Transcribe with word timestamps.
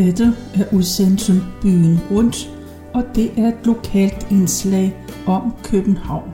Dette 0.00 0.36
er 0.54 0.64
udsendelsen 0.72 1.42
Byen 1.62 1.98
Rundt, 2.10 2.50
og 2.94 3.04
det 3.14 3.32
er 3.36 3.48
et 3.48 3.66
lokalt 3.66 4.26
indslag 4.30 4.96
om 5.26 5.52
København. 5.64 6.32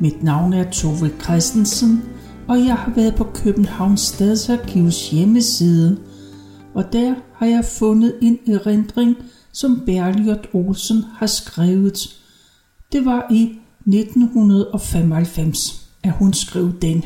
Mit 0.00 0.22
navn 0.22 0.52
er 0.52 0.70
Tove 0.70 1.10
Christensen, 1.22 2.02
og 2.48 2.58
jeg 2.58 2.74
har 2.74 2.92
været 2.94 3.14
på 3.14 3.24
Københavns 3.24 4.00
Stadsarkivs 4.00 5.10
hjemmeside, 5.10 5.98
og 6.74 6.92
der 6.92 7.14
har 7.34 7.46
jeg 7.46 7.64
fundet 7.64 8.14
en 8.22 8.38
erindring, 8.46 9.16
som 9.52 9.82
Berliot 9.86 10.48
Olsen 10.52 11.04
har 11.14 11.26
skrevet. 11.26 12.16
Det 12.92 13.04
var 13.04 13.26
i 13.30 13.58
1995, 13.86 15.88
at 16.02 16.12
hun 16.12 16.32
skrev 16.32 16.72
den. 16.82 17.04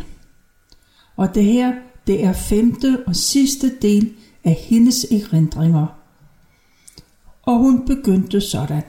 Og 1.16 1.34
det 1.34 1.44
her, 1.44 1.72
det 2.06 2.24
er 2.24 2.32
femte 2.32 2.98
og 3.06 3.16
sidste 3.16 3.72
del 3.82 4.10
af 4.44 4.52
hendes 4.52 5.04
erindringer. 5.04 5.86
Og 7.42 7.58
hun 7.58 7.86
begyndte 7.86 8.40
sådan. 8.40 8.82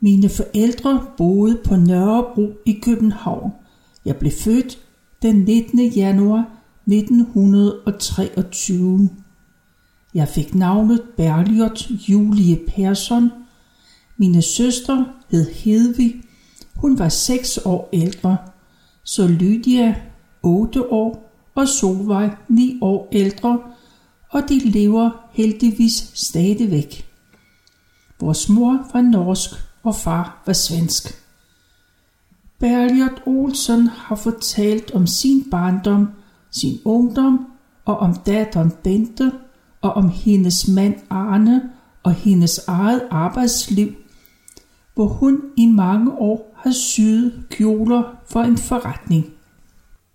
Mine 0.00 0.28
forældre 0.28 1.06
boede 1.16 1.60
på 1.64 1.76
Nørrebro 1.76 2.52
i 2.66 2.80
København. 2.82 3.52
Jeg 4.04 4.16
blev 4.16 4.32
født 4.32 4.78
den 5.22 5.36
19. 5.36 5.80
januar 5.80 6.50
1923. 6.86 9.10
Jeg 10.14 10.28
fik 10.28 10.54
navnet 10.54 11.02
Berliot 11.16 11.90
Julie 11.90 12.58
Persson. 12.68 13.30
Mine 14.16 14.42
søster 14.42 15.04
hed 15.30 15.50
Hedvig. 15.50 16.14
Hun 16.74 16.98
var 16.98 17.08
6 17.08 17.58
år 17.64 17.88
ældre. 17.92 18.36
Så 19.04 19.26
Lydia 19.26 19.94
8 20.42 20.92
år 20.92 21.30
og 21.54 21.68
Solvej 21.68 22.30
9 22.48 22.78
år 22.80 23.08
ældre 23.12 23.58
og 24.34 24.48
de 24.48 24.58
lever 24.58 25.10
heldigvis 25.32 26.10
stadigvæk. 26.14 27.08
Vores 28.20 28.48
mor 28.48 28.86
var 28.92 29.00
norsk, 29.00 29.50
og 29.82 29.96
far 29.96 30.42
var 30.46 30.52
svensk. 30.52 31.22
Berliot 32.58 33.22
Olsen 33.26 33.86
har 33.86 34.16
fortalt 34.16 34.90
om 34.90 35.06
sin 35.06 35.50
barndom, 35.50 36.08
sin 36.50 36.78
ungdom 36.84 37.46
og 37.84 37.98
om 37.98 38.14
datteren 38.14 38.72
Bente 38.84 39.32
og 39.80 39.92
om 39.92 40.08
hendes 40.08 40.68
mand 40.68 40.94
Arne 41.10 41.70
og 42.02 42.12
hendes 42.12 42.58
eget 42.68 43.02
arbejdsliv, 43.10 43.92
hvor 44.94 45.06
hun 45.06 45.42
i 45.56 45.66
mange 45.66 46.12
år 46.12 46.54
har 46.56 46.72
syet 46.72 47.44
kjoler 47.50 48.02
for 48.26 48.40
en 48.40 48.58
forretning. 48.58 49.26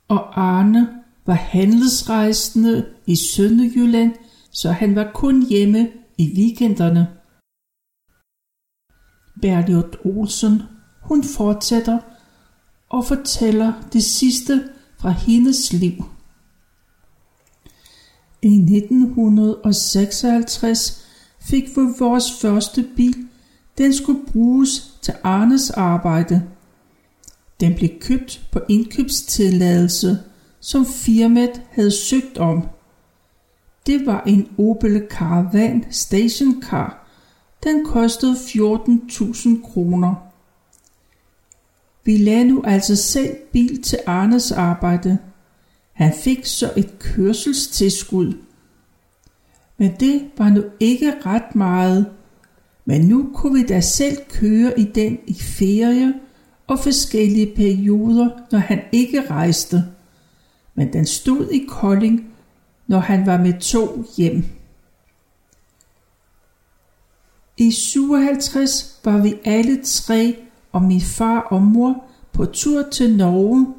Og 0.07 0.41
Arne 0.41 0.98
var 1.29 1.35
handelsrejsende 1.35 2.85
i 3.05 3.15
Sønderjylland, 3.15 4.13
så 4.51 4.71
han 4.71 4.95
var 4.95 5.11
kun 5.13 5.45
hjemme 5.45 5.89
i 6.17 6.33
weekenderne. 6.37 7.07
Berliot 9.41 9.97
Olsen, 10.05 10.61
hun 11.01 11.23
fortsætter 11.23 11.99
og 12.89 13.05
fortæller 13.05 13.73
det 13.93 14.03
sidste 14.03 14.69
fra 14.97 15.09
hendes 15.09 15.73
liv. 15.73 16.03
I 18.41 18.55
1956 18.55 21.05
fik 21.39 21.63
vi 21.63 21.81
vores 21.99 22.31
første 22.41 22.87
bil. 22.95 23.27
Den 23.77 23.93
skulle 23.93 24.25
bruges 24.33 24.93
til 25.01 25.13
Arnes 25.23 25.69
arbejde. 25.69 26.43
Den 27.59 27.75
blev 27.75 27.89
købt 27.99 28.47
på 28.51 28.59
indkøbstilladelse 28.69 30.17
som 30.59 30.85
firmaet 30.85 31.61
havde 31.71 31.91
søgt 31.91 32.37
om. 32.37 32.67
Det 33.87 34.05
var 34.05 34.23
en 34.27 34.49
Opel 34.57 35.07
Caravan 35.09 35.85
stationcar. 35.89 37.07
Den 37.63 37.85
kostede 37.85 38.33
14.000 38.33 39.71
kroner. 39.71 40.15
Vi 42.05 42.17
lagde 42.17 42.45
nu 42.45 42.63
altså 42.65 42.95
selv 42.95 43.35
bil 43.51 43.83
til 43.83 43.99
Arnes 44.05 44.51
arbejde. 44.51 45.17
Han 45.93 46.13
fik 46.23 46.45
så 46.45 46.73
et 46.77 46.99
kørselstilskud. 46.99 48.33
Men 49.77 49.91
det 49.99 50.29
var 50.37 50.49
nu 50.49 50.63
ikke 50.79 51.13
ret 51.25 51.55
meget. 51.55 52.05
Men 52.85 53.01
nu 53.01 53.29
kunne 53.33 53.59
vi 53.59 53.65
da 53.65 53.81
selv 53.81 54.17
køre 54.29 54.79
i 54.79 54.83
den 54.83 55.17
i 55.27 55.33
ferie 55.33 56.13
og 56.67 56.79
forskellige 56.79 57.55
perioder, 57.55 58.29
når 58.51 58.59
han 58.59 58.81
ikke 58.91 59.29
rejste 59.29 59.83
men 60.79 60.93
den 60.93 61.05
stod 61.05 61.49
i 61.49 61.65
Kolding, 61.67 62.33
når 62.87 62.99
han 62.99 63.25
var 63.25 63.37
med 63.37 63.59
tog 63.59 64.05
hjem. 64.17 64.43
I 67.57 67.71
57 67.71 68.99
var 69.03 69.17
vi 69.17 69.35
alle 69.45 69.83
tre 69.83 70.35
og 70.71 70.81
min 70.81 71.01
far 71.01 71.39
og 71.39 71.61
mor 71.61 72.03
på 72.33 72.45
tur 72.45 72.89
til 72.91 73.17
Norge. 73.17 73.73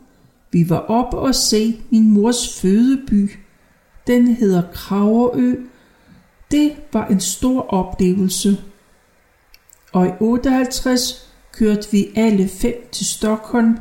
Vi 0.52 0.68
var 0.68 0.78
op 0.78 1.14
og 1.14 1.34
se 1.34 1.80
min 1.90 2.10
mors 2.10 2.60
fødeby. 2.60 3.30
Den 4.06 4.28
hedder 4.28 4.62
Kraverø. 4.72 5.54
Det 6.50 6.76
var 6.92 7.06
en 7.06 7.20
stor 7.20 7.60
oplevelse. 7.60 8.56
Og 9.92 10.06
i 10.06 10.10
58 10.20 11.30
kørte 11.52 11.92
vi 11.92 12.08
alle 12.16 12.48
fem 12.48 12.74
til 12.92 13.06
Stockholm. 13.06 13.78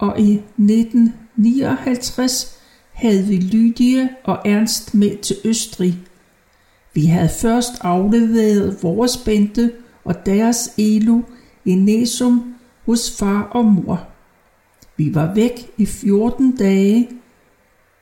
Og 0.00 0.20
i 0.20 0.32
1959 0.32 2.58
havde 2.92 3.24
vi 3.24 3.36
Lydia 3.36 4.08
og 4.24 4.38
Ernst 4.44 4.94
med 4.94 5.22
til 5.22 5.36
Østrig. 5.44 5.98
Vi 6.94 7.06
havde 7.06 7.30
først 7.40 7.72
afleveret 7.80 8.82
vores 8.82 9.16
Bente 9.16 9.72
og 10.04 10.26
deres 10.26 10.74
Elu 10.78 11.22
i 11.64 11.74
Nesum 11.74 12.54
hos 12.86 13.16
far 13.18 13.42
og 13.42 13.64
mor. 13.64 14.08
Vi 14.96 15.14
var 15.14 15.34
væk 15.34 15.70
i 15.78 15.86
14 15.86 16.56
dage, 16.56 17.08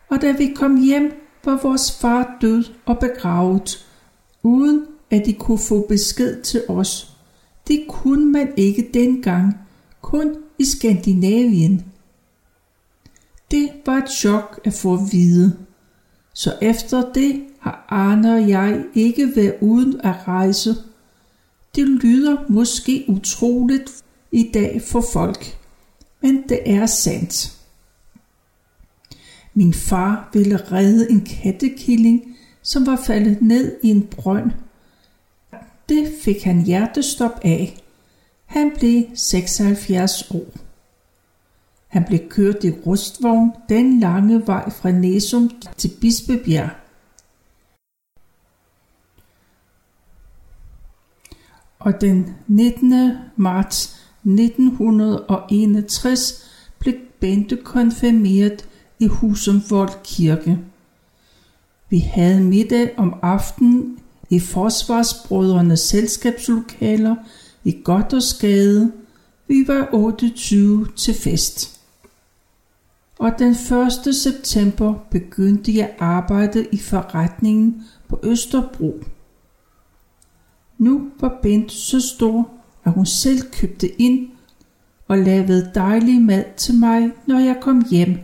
og 0.08 0.22
da 0.22 0.32
vi 0.32 0.53
kom 0.56 0.81
hjem, 0.81 1.12
var 1.44 1.60
vores 1.62 1.98
far 2.00 2.37
død 2.41 2.64
og 2.87 2.98
begravet, 2.98 3.87
uden 4.42 4.84
at 5.10 5.26
de 5.26 5.32
kunne 5.32 5.58
få 5.58 5.87
besked 5.88 6.42
til 6.42 6.62
os. 6.69 7.16
Det 7.69 7.84
kunne 7.88 8.32
man 8.32 8.53
ikke 8.56 8.91
dengang, 8.94 9.54
kun 10.00 10.37
i 10.58 10.64
Skandinavien. 10.64 11.88
Det 13.50 13.70
var 13.86 13.97
et 13.97 14.10
chok 14.10 14.60
at 14.64 14.72
få 14.72 14.94
at 14.94 15.00
vide. 15.12 15.56
Så 16.34 16.54
efter 16.62 17.12
det 17.12 17.44
har 17.60 17.86
Arne 17.88 18.34
og 18.34 18.48
jeg 18.48 18.84
ikke 18.94 19.36
været 19.36 19.54
uden 19.60 20.00
at 20.00 20.28
rejse. 20.28 20.75
Det 21.75 21.88
lyder 21.88 22.37
måske 22.48 23.04
utroligt 23.08 23.91
i 24.32 24.50
dag 24.54 24.82
for 24.82 25.04
folk, 25.12 25.58
men 26.20 26.42
det 26.48 26.60
er 26.66 26.87
sandt. 26.87 27.58
Min 29.54 29.75
far 29.75 30.31
ville 30.32 30.56
redde 30.72 31.10
en 31.10 31.20
kattekilling, 31.20 32.37
som 32.62 32.87
var 32.87 32.97
faldet 33.06 33.42
ned 33.42 33.76
i 33.82 33.88
en 33.88 34.03
brønd. 34.03 34.50
Det 35.88 36.14
fik 36.20 36.42
han 36.42 36.62
hjertestop 36.62 37.41
af. 37.42 37.76
Han 38.47 38.72
blev 38.78 39.04
76 39.14 40.31
år. 40.31 40.67
Han 41.88 42.04
blev 42.04 42.28
kørt 42.28 42.65
i 42.65 42.71
rustvogn 42.71 43.53
den 43.69 44.00
lange 44.00 44.47
vej 44.47 44.71
fra 44.71 44.91
Næsum 44.91 45.50
til 45.76 45.91
Bispebjerg. 46.00 46.71
Og 51.79 52.00
den 52.00 52.35
19. 52.46 53.12
marts 53.37 54.00
1961 54.25 56.44
blev 56.79 56.94
Bente 57.20 57.56
konfirmeret 57.56 58.69
i 58.99 59.06
Husumvold 59.06 60.02
Kirke. 60.05 60.58
Vi 61.91 61.99
havde 61.99 62.41
middag 62.41 62.99
om 62.99 63.14
aftenen 63.23 63.99
i 64.31 64.41
Forsvarsbrødrenes 64.41 65.81
selskabslokaler 65.81 67.17
i 67.64 67.81
Goddersgade. 67.84 68.93
Vi 69.46 69.64
var 69.67 69.88
28 69.93 70.87
til 70.96 71.14
fest 71.14 71.77
og 73.19 73.38
den 73.38 73.50
1. 74.06 74.15
september 74.15 74.94
begyndte 75.11 75.76
jeg 75.76 75.94
arbejde 75.99 76.67
i 76.73 76.79
forretningen 76.79 77.82
på 78.09 78.20
Østerbro. 78.23 79.00
Nu 80.79 81.11
var 81.20 81.38
Bent 81.43 81.73
så 81.73 82.00
stor, 82.00 82.50
at 82.85 82.93
hun 82.93 83.06
selv 83.06 83.38
købte 83.53 84.03
ind 84.03 84.29
og 85.09 85.19
lavede 85.19 85.70
dejlig 85.75 86.23
mad 86.23 86.44
til 86.56 86.75
mig, 86.75 87.11
når 87.26 87.38
jeg 87.38 87.56
kom 87.61 87.85
hjem. 87.91 88.19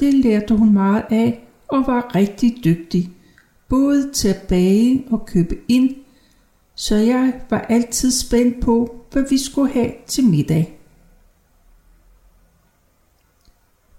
Det 0.00 0.14
lærte 0.14 0.56
hun 0.56 0.72
meget 0.72 1.04
af 1.10 1.46
og 1.68 1.86
var 1.86 2.14
rigtig 2.14 2.64
dygtig, 2.64 3.10
både 3.68 4.12
til 4.12 4.28
at 4.28 4.42
bage 4.48 5.04
og 5.10 5.26
købe 5.26 5.56
ind, 5.68 5.96
så 6.74 6.96
jeg 6.96 7.40
var 7.50 7.60
altid 7.60 8.10
spændt 8.10 8.60
på, 8.60 9.04
hvad 9.12 9.24
vi 9.30 9.38
skulle 9.38 9.72
have 9.72 9.92
til 10.06 10.24
middag. 10.24 10.79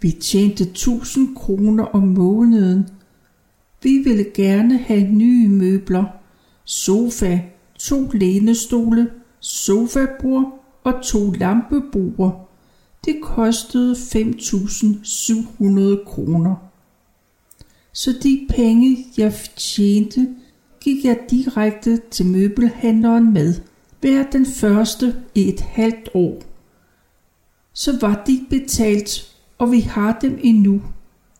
Vi 0.01 0.11
tjente 0.11 0.63
1000 0.63 1.35
kroner 1.35 1.83
om 1.83 2.07
måneden. 2.07 2.89
Vi 3.83 3.97
ville 3.97 4.25
gerne 4.33 4.77
have 4.77 5.03
nye 5.03 5.49
møbler, 5.49 6.05
sofa, 6.65 7.41
to 7.79 8.09
lænestole, 8.13 9.09
sofabord 9.39 10.63
og 10.83 10.93
to 11.03 11.31
lampebord. 11.31 12.49
Det 13.05 13.21
kostede 13.21 13.93
5.700 13.93 16.05
kroner. 16.05 16.55
Så 17.93 18.13
de 18.23 18.47
penge, 18.49 19.05
jeg 19.17 19.33
tjente, 19.55 20.27
gik 20.81 21.05
jeg 21.05 21.19
direkte 21.29 22.01
til 22.11 22.25
møbelhandleren 22.25 23.33
med. 23.33 23.53
Hver 24.01 24.23
den 24.31 24.45
første 24.45 25.15
i 25.35 25.49
et 25.49 25.61
halvt 25.61 26.09
år. 26.13 26.41
Så 27.73 27.97
var 28.01 28.23
de 28.27 28.45
betalt, 28.49 29.30
og 29.61 29.71
vi 29.71 29.79
har 29.79 30.19
dem 30.21 30.39
endnu. 30.41 30.81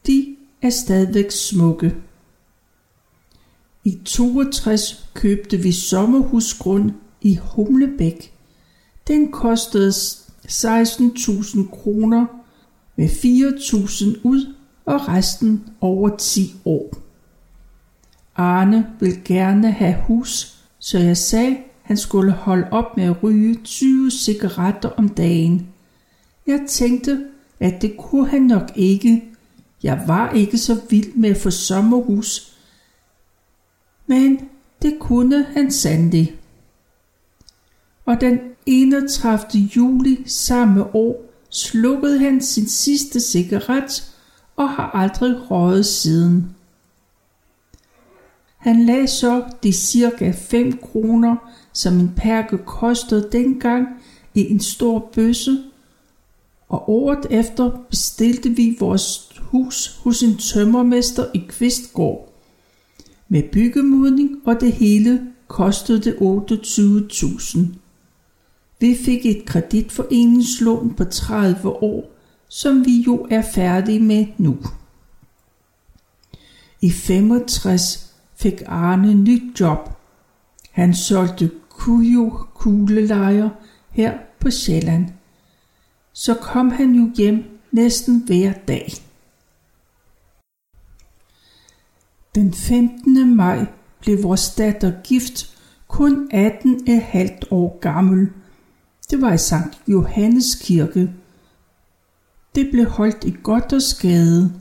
De 0.08 0.36
er 0.62 0.70
stadigvæk 0.70 1.32
smukke. 1.32 1.96
I 3.84 4.00
62 4.06 5.10
købte 5.14 5.58
vi 5.58 5.72
sommerhusgrund 5.72 6.92
i 7.22 7.40
Humlebæk. 7.42 8.34
Den 9.08 9.32
kostede 9.32 9.90
16.000 9.90 11.70
kroner 11.70 12.26
med 12.96 13.10
4.000 13.10 14.20
ud 14.24 14.54
og 14.86 15.08
resten 15.08 15.64
over 15.82 16.18
10 16.18 16.56
år. 16.66 16.98
Arne 18.36 18.88
vil 19.00 19.24
gerne 19.26 19.72
have 19.72 19.96
hus, 20.08 20.64
så 20.80 21.00
jeg 21.00 21.18
sagde, 21.18 21.58
han 21.82 21.98
skulle 21.98 22.32
holde 22.32 22.68
op 22.72 22.98
med 22.98 23.04
at 23.04 23.24
ryge 23.24 23.56
20 23.64 24.12
cigaretter 24.12 24.90
om 24.90 25.10
dagen. 25.10 25.68
Jeg 26.48 26.66
tænkte, 26.68 27.31
at 27.62 27.82
det 27.82 27.98
kunne 27.98 28.30
han 28.30 28.42
nok 28.42 28.72
ikke. 28.76 29.24
Jeg 29.84 30.04
var 30.08 30.32
ikke 30.32 30.58
så 30.58 30.82
vild 30.90 31.14
med 31.14 31.30
at 31.30 31.38
få 31.38 31.50
sommerhus, 31.50 32.58
men 34.08 34.40
det 34.82 34.98
kunne 35.00 35.44
han 35.44 35.72
sandelig. 35.72 36.36
Og 38.06 38.22
den 38.22 38.40
31. 38.66 39.62
juli 39.76 40.24
samme 40.26 40.96
år 40.96 41.26
slukkede 41.50 42.20
han 42.20 42.42
sin 42.42 42.70
sidste 42.70 43.20
cigaret 43.20 44.16
og 44.56 44.70
har 44.70 44.92
aldrig 44.92 45.52
røget 45.52 45.86
siden. 45.86 46.56
Han 48.58 48.86
lagde 48.86 49.08
så 49.08 49.44
de 49.64 49.74
cirka 49.74 50.32
5 50.32 50.78
kroner, 50.78 51.36
som 51.74 52.00
en 52.00 52.14
perke 52.18 52.58
kostede 52.58 53.30
dengang, 53.32 53.88
i 54.34 54.52
en 54.52 54.60
stor 54.60 55.10
bøsse, 55.14 55.71
og 56.72 56.90
året 56.90 57.26
efter 57.30 57.72
bestilte 57.90 58.50
vi 58.50 58.78
vores 58.80 59.40
hus 59.40 60.00
hos 60.04 60.24
en 60.24 60.38
tømmermester 60.38 61.26
i 61.34 61.42
Kvistgård. 61.50 62.34
Med 63.28 63.44
byggemodning 63.52 64.30
og 64.46 64.62
det 64.62 64.72
hele 64.72 65.22
kostede 65.48 66.02
det 66.02 66.14
28.000. 66.14 67.60
Vi 68.80 68.98
fik 69.06 69.26
et 69.26 69.46
kreditforeningslån 69.46 70.94
på 70.94 71.04
30 71.04 71.70
år, 71.70 72.12
som 72.48 72.86
vi 72.86 73.02
jo 73.02 73.28
er 73.32 73.42
færdige 73.54 74.00
med 74.00 74.26
nu. 74.38 74.58
I 76.82 76.90
65 76.90 78.14
fik 78.36 78.62
Arne 78.66 79.14
nyt 79.14 79.60
job. 79.60 79.90
Han 80.72 80.94
solgte 80.94 81.52
kujo 81.70 82.30
kuglelejer 82.54 83.50
her 83.90 84.18
på 84.40 84.52
Sjælland. 84.52 85.21
Så 86.26 86.34
kom 86.34 86.70
han 86.70 86.96
jo 86.96 87.12
hjem 87.16 87.44
næsten 87.72 88.24
hver 88.26 88.54
dag. 88.68 88.92
Den 92.36 92.54
15. 92.54 93.36
maj 93.36 93.66
blev 94.00 94.24
vores 94.24 94.56
datter 94.56 94.92
gift, 95.04 95.58
kun 95.88 96.32
18,5 96.34 97.48
år 97.52 97.80
gammel. 97.80 98.30
Det 99.10 99.22
var 99.22 99.34
i 99.34 99.38
Sankt 99.38 99.82
Johannes 99.88 100.56
kirke. 100.56 101.14
Det 102.56 102.70
blev 102.72 102.86
holdt 102.86 103.24
i 103.24 103.36
godt 103.44 103.84
skade, 103.84 104.54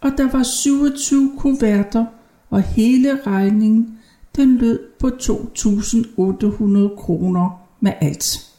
og 0.00 0.10
der 0.16 0.30
var 0.30 0.42
27 0.42 1.32
kuverter, 1.38 2.06
og 2.50 2.62
hele 2.62 3.20
regningen 3.26 3.98
den 4.36 4.56
lød 4.56 4.78
på 4.98 5.06
2.800 5.06 7.02
kroner 7.02 7.68
med 7.80 7.92
alt. 8.00 8.49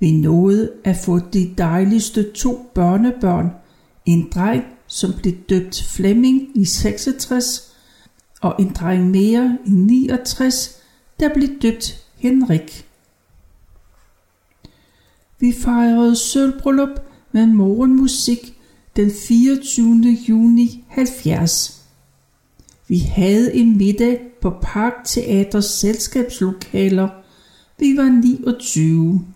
Vi 0.00 0.12
nåede 0.12 0.72
at 0.84 0.96
få 0.96 1.18
de 1.18 1.54
dejligste 1.58 2.32
to 2.32 2.70
børnebørn, 2.74 3.50
en 4.06 4.28
dreng, 4.34 4.64
som 4.86 5.12
blev 5.22 5.34
døbt 5.48 5.82
Flemming 5.82 6.48
i 6.54 6.64
66, 6.64 7.74
og 8.40 8.54
en 8.58 8.72
dreng 8.72 9.10
mere 9.10 9.58
i 9.66 9.70
69, 9.70 10.82
der 11.20 11.34
blev 11.34 11.48
døbt 11.62 12.04
Henrik. 12.16 12.86
Vi 15.40 15.52
fejrede 15.52 16.16
sølvbryllup 16.16 17.00
med 17.32 17.46
morgenmusik 17.46 18.58
den 18.96 19.10
24. 19.28 20.16
juni 20.28 20.84
70. 20.88 21.84
Vi 22.88 22.98
havde 22.98 23.54
en 23.54 23.76
middag 23.76 24.20
på 24.40 24.50
Parkteaters 24.62 25.64
selskabslokaler. 25.64 27.08
Vi 27.78 27.96
var 27.96 28.08
29. 28.08 29.33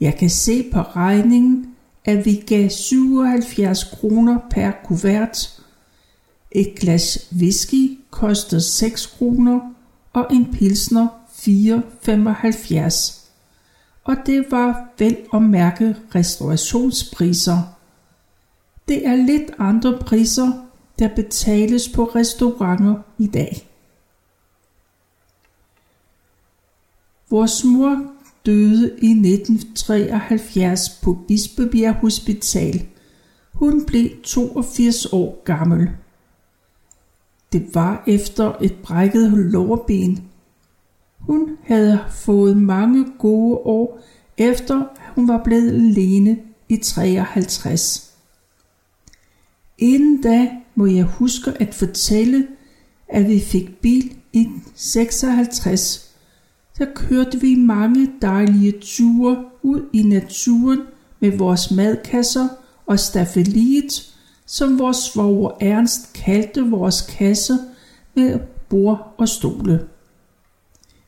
Jeg 0.00 0.16
kan 0.18 0.30
se 0.30 0.70
på 0.72 0.80
regningen, 0.80 1.76
at 2.04 2.24
vi 2.24 2.34
gav 2.46 2.68
77 2.70 3.84
kroner 3.84 4.38
per 4.50 4.70
kuvert. 4.84 5.62
Et 6.50 6.74
glas 6.80 7.28
whisky 7.36 7.98
kostede 8.10 8.60
6 8.60 9.06
kroner, 9.06 9.60
og 10.12 10.26
en 10.30 10.52
pilsner 10.52 11.08
4,75. 11.28 13.22
Og 14.04 14.16
det 14.26 14.46
var 14.50 14.88
vel 14.98 15.16
at 15.34 15.42
mærke 15.42 15.96
restaurationspriser. 16.14 17.62
Det 18.88 19.06
er 19.06 19.16
lidt 19.16 19.50
andre 19.58 19.98
priser, 19.98 20.52
der 20.98 21.08
betales 21.16 21.88
på 21.88 22.04
restauranter 22.04 22.94
i 23.18 23.26
dag. 23.26 23.68
Vores 27.30 27.64
mor 27.64 28.15
døde 28.46 28.98
i 28.98 29.10
1973 29.10 30.88
på 31.02 31.18
Bispebjerg 31.28 31.94
Hospital. 31.94 32.86
Hun 33.54 33.86
blev 33.86 34.10
82 34.22 35.06
år 35.06 35.42
gammel. 35.44 35.90
Det 37.52 37.74
var 37.74 38.04
efter 38.06 38.52
et 38.62 38.74
brækket 38.82 39.32
lårben. 39.32 40.28
Hun 41.18 41.56
havde 41.64 41.98
fået 42.10 42.56
mange 42.56 43.06
gode 43.18 43.56
år 43.56 44.00
efter 44.38 44.82
hun 45.14 45.28
var 45.28 45.42
blevet 45.44 45.72
alene 45.72 46.38
i 46.68 46.76
53. 46.76 48.14
Inden 49.78 50.22
da 50.22 50.50
må 50.74 50.86
jeg 50.86 51.04
huske 51.04 51.50
at 51.50 51.74
fortælle, 51.74 52.46
at 53.08 53.28
vi 53.28 53.40
fik 53.40 53.80
bil 53.80 54.16
i 54.32 54.48
56 54.74 56.05
der 56.78 56.86
kørte 56.94 57.40
vi 57.40 57.54
mange 57.54 58.12
dejlige 58.22 58.72
ture 58.80 59.44
ud 59.62 59.82
i 59.92 60.02
naturen 60.02 60.80
med 61.20 61.38
vores 61.38 61.70
madkasser 61.70 62.48
og 62.86 62.98
staffeliet, 62.98 64.14
som 64.46 64.78
vores 64.78 64.96
svoger 64.96 65.50
Ernst 65.60 66.12
kaldte 66.12 66.70
vores 66.70 67.02
kasse 67.02 67.58
med 68.14 68.40
bord 68.68 69.14
og 69.18 69.28
stole. 69.28 69.86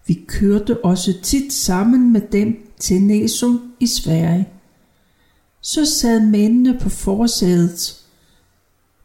Vi 0.06 0.24
kørte 0.26 0.84
også 0.84 1.14
tit 1.22 1.52
sammen 1.52 2.12
med 2.12 2.20
dem 2.20 2.72
til 2.80 3.02
Næsum 3.02 3.72
i 3.80 3.86
Sverige. 3.86 4.48
Så 5.60 5.84
sad 5.84 6.20
mændene 6.20 6.78
på 6.80 6.88
forsædet. 6.88 8.04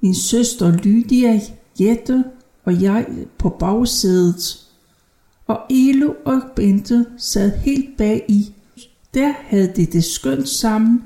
Min 0.01 0.15
søster 0.15 0.71
Lydia, 0.71 1.41
Jette 1.79 2.23
og 2.65 2.81
jeg 2.81 3.07
på 3.37 3.49
bagsædet 3.49 4.63
og 5.53 5.61
Elo 5.69 6.13
og 6.25 6.41
Bente 6.55 7.05
sad 7.17 7.57
helt 7.57 7.97
bag 7.97 8.25
i. 8.27 8.53
Der 9.13 9.33
havde 9.37 9.73
de 9.75 9.85
det 9.85 10.03
skønt 10.03 10.49
sammen 10.49 11.03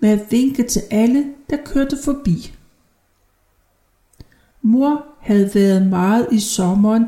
med 0.00 0.10
at 0.10 0.26
vinke 0.30 0.62
til 0.62 0.82
alle, 0.90 1.24
der 1.50 1.56
kørte 1.64 1.96
forbi. 2.04 2.52
Mor 4.62 5.04
havde 5.20 5.50
været 5.54 5.86
meget 5.86 6.28
i 6.32 6.40
sommeren 6.40 7.06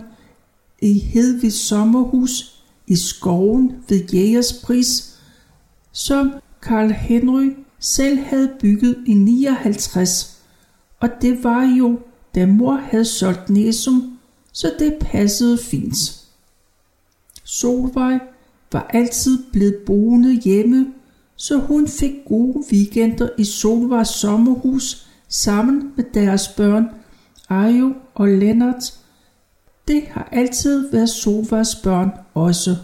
i 0.82 0.98
Hedvigs 0.98 1.56
sommerhus 1.56 2.62
i 2.86 2.96
skoven 2.96 3.72
ved 3.88 4.04
Jægerspris, 4.12 5.18
som 5.92 6.32
Karl 6.62 6.90
Henry 6.92 7.50
selv 7.78 8.18
havde 8.18 8.50
bygget 8.60 8.96
i 9.06 9.14
59, 9.14 10.42
og 11.00 11.08
det 11.22 11.44
var 11.44 11.62
jo, 11.78 11.98
da 12.34 12.46
mor 12.46 12.76
havde 12.76 13.04
solgt 13.04 13.50
Næsum, 13.50 14.18
så 14.52 14.72
det 14.78 14.96
passede 15.00 15.58
fint. 15.58 16.17
Solvej 17.50 18.18
var 18.72 18.90
altid 18.90 19.38
blevet 19.52 19.76
boende 19.86 20.40
hjemme, 20.40 20.86
så 21.36 21.56
hun 21.58 21.88
fik 21.88 22.12
gode 22.28 22.64
weekender 22.72 23.28
i 23.38 23.44
Solvejs 23.44 24.08
sommerhus 24.08 25.06
sammen 25.28 25.92
med 25.96 26.04
deres 26.14 26.48
børn 26.48 26.88
Ajo 27.48 27.94
og 28.14 28.28
Lennart. 28.28 28.98
Det 29.88 30.02
har 30.02 30.28
altid 30.32 30.90
været 30.90 31.08
Solvejs 31.08 31.74
børn 31.74 32.10
også. 32.34 32.76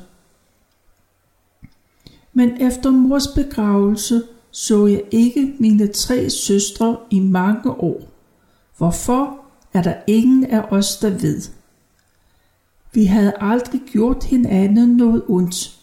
Men 2.32 2.62
efter 2.62 2.90
mors 2.90 3.28
begravelse 3.28 4.22
så 4.50 4.86
jeg 4.86 5.02
ikke 5.10 5.54
mine 5.58 5.86
tre 5.86 6.30
søstre 6.30 6.96
i 7.10 7.20
mange 7.20 7.70
år. 7.70 8.00
Hvorfor 8.76 9.38
er 9.72 9.82
der 9.82 9.94
ingen 10.06 10.44
af 10.44 10.60
os, 10.70 10.96
der 10.96 11.10
ved. 11.10 11.42
Vi 12.94 13.04
havde 13.04 13.32
aldrig 13.40 13.80
gjort 13.86 14.24
hinanden 14.24 14.96
noget 14.96 15.24
ondt, 15.28 15.80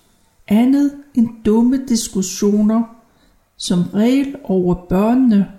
andet 0.47 1.03
end 1.13 1.29
dumme 1.45 1.85
diskussioner, 1.87 2.83
som 3.57 3.81
regel 3.93 4.35
over 4.43 4.85
børnene. 4.89 5.51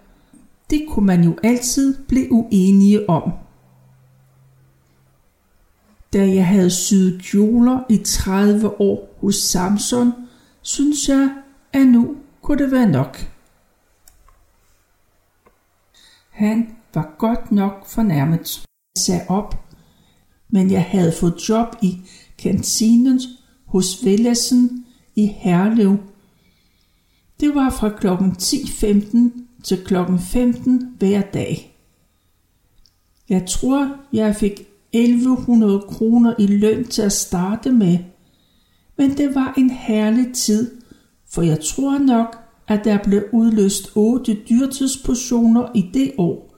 Det 0.71 0.87
kunne 0.89 1.07
man 1.07 1.25
jo 1.25 1.37
altid 1.43 2.05
blive 2.07 2.33
uenige 2.33 3.09
om. 3.09 3.33
Da 6.13 6.29
jeg 6.29 6.47
havde 6.47 6.71
syet 6.71 7.23
kjoler 7.23 7.81
i 7.89 7.97
30 7.97 8.81
år 8.81 9.17
hos 9.21 9.35
Samson, 9.35 10.13
synes 10.63 11.09
jeg, 11.09 11.31
at 11.73 11.87
nu 11.87 12.17
kunne 12.43 12.65
det 12.65 12.73
være 12.73 12.89
nok. 12.89 13.19
Han 16.31 16.77
var 16.95 17.15
godt 17.19 17.53
nok 17.53 17.87
fornærmet. 17.87 18.65
Jeg 18.97 19.03
sagde 19.03 19.25
op, 19.29 19.72
men 20.53 20.71
jeg 20.71 20.83
havde 20.83 21.13
fået 21.13 21.49
job 21.49 21.77
i 21.83 21.99
kantinen 22.39 23.21
hos 23.67 24.05
Vellesen 24.05 24.85
i 25.17 25.27
Herlev. 25.27 25.97
Det 27.41 27.55
var 27.55 27.71
fra 27.71 27.89
kl. 27.89 28.07
10.15 28.07 29.63
til 29.65 29.85
kl. 29.85 29.95
15 30.33 30.95
hver 30.99 31.21
dag. 31.21 31.79
Jeg 33.29 33.47
tror, 33.49 33.97
jeg 34.13 34.37
fik 34.37 34.67
1100 34.93 35.81
kroner 35.81 36.35
i 36.39 36.47
løn 36.47 36.85
til 36.85 37.03
at 37.03 37.13
starte 37.13 37.73
med, 37.73 37.99
men 38.99 39.17
det 39.17 39.35
var 39.35 39.55
en 39.59 39.71
herlig 39.71 40.35
tid, 40.35 40.71
for 41.31 41.43
jeg 41.43 41.61
tror 41.61 41.99
nok, 41.99 42.39
at 42.69 42.85
der 42.85 42.99
blev 43.05 43.25
udløst 43.33 43.91
otte 43.95 44.39
dyrtidsportioner 44.51 45.69
i 45.75 45.91
det 45.95 46.13
år, 46.19 46.52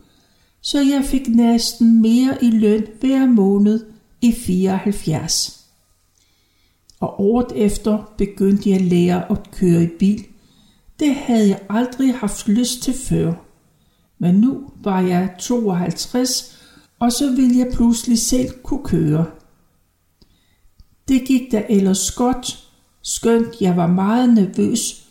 så 0.66 0.80
jeg 0.80 1.04
fik 1.04 1.28
næsten 1.28 2.02
mere 2.02 2.38
i 2.42 2.50
løn 2.50 2.86
hver 3.00 3.26
måned 3.26 3.86
i 4.20 4.32
74. 4.32 5.66
Og 7.00 7.20
året 7.20 7.52
efter 7.54 8.14
begyndte 8.18 8.70
jeg 8.70 8.78
at 8.78 8.84
lære 8.84 9.30
at 9.30 9.50
køre 9.50 9.82
i 9.82 9.88
bil. 9.98 10.24
Det 11.00 11.14
havde 11.14 11.48
jeg 11.48 11.60
aldrig 11.70 12.14
haft 12.14 12.48
lyst 12.48 12.82
til 12.82 12.94
før. 12.94 13.32
Men 14.18 14.34
nu 14.34 14.70
var 14.76 15.00
jeg 15.00 15.34
52, 15.38 16.58
og 16.98 17.12
så 17.12 17.30
ville 17.30 17.58
jeg 17.58 17.72
pludselig 17.74 18.18
selv 18.18 18.50
kunne 18.62 18.84
køre. 18.84 19.26
Det 21.08 21.24
gik 21.26 21.52
da 21.52 21.64
ellers 21.68 22.10
godt, 22.10 22.68
skønt 23.02 23.60
jeg 23.60 23.76
var 23.76 23.86
meget 23.86 24.34
nervøs, 24.34 25.04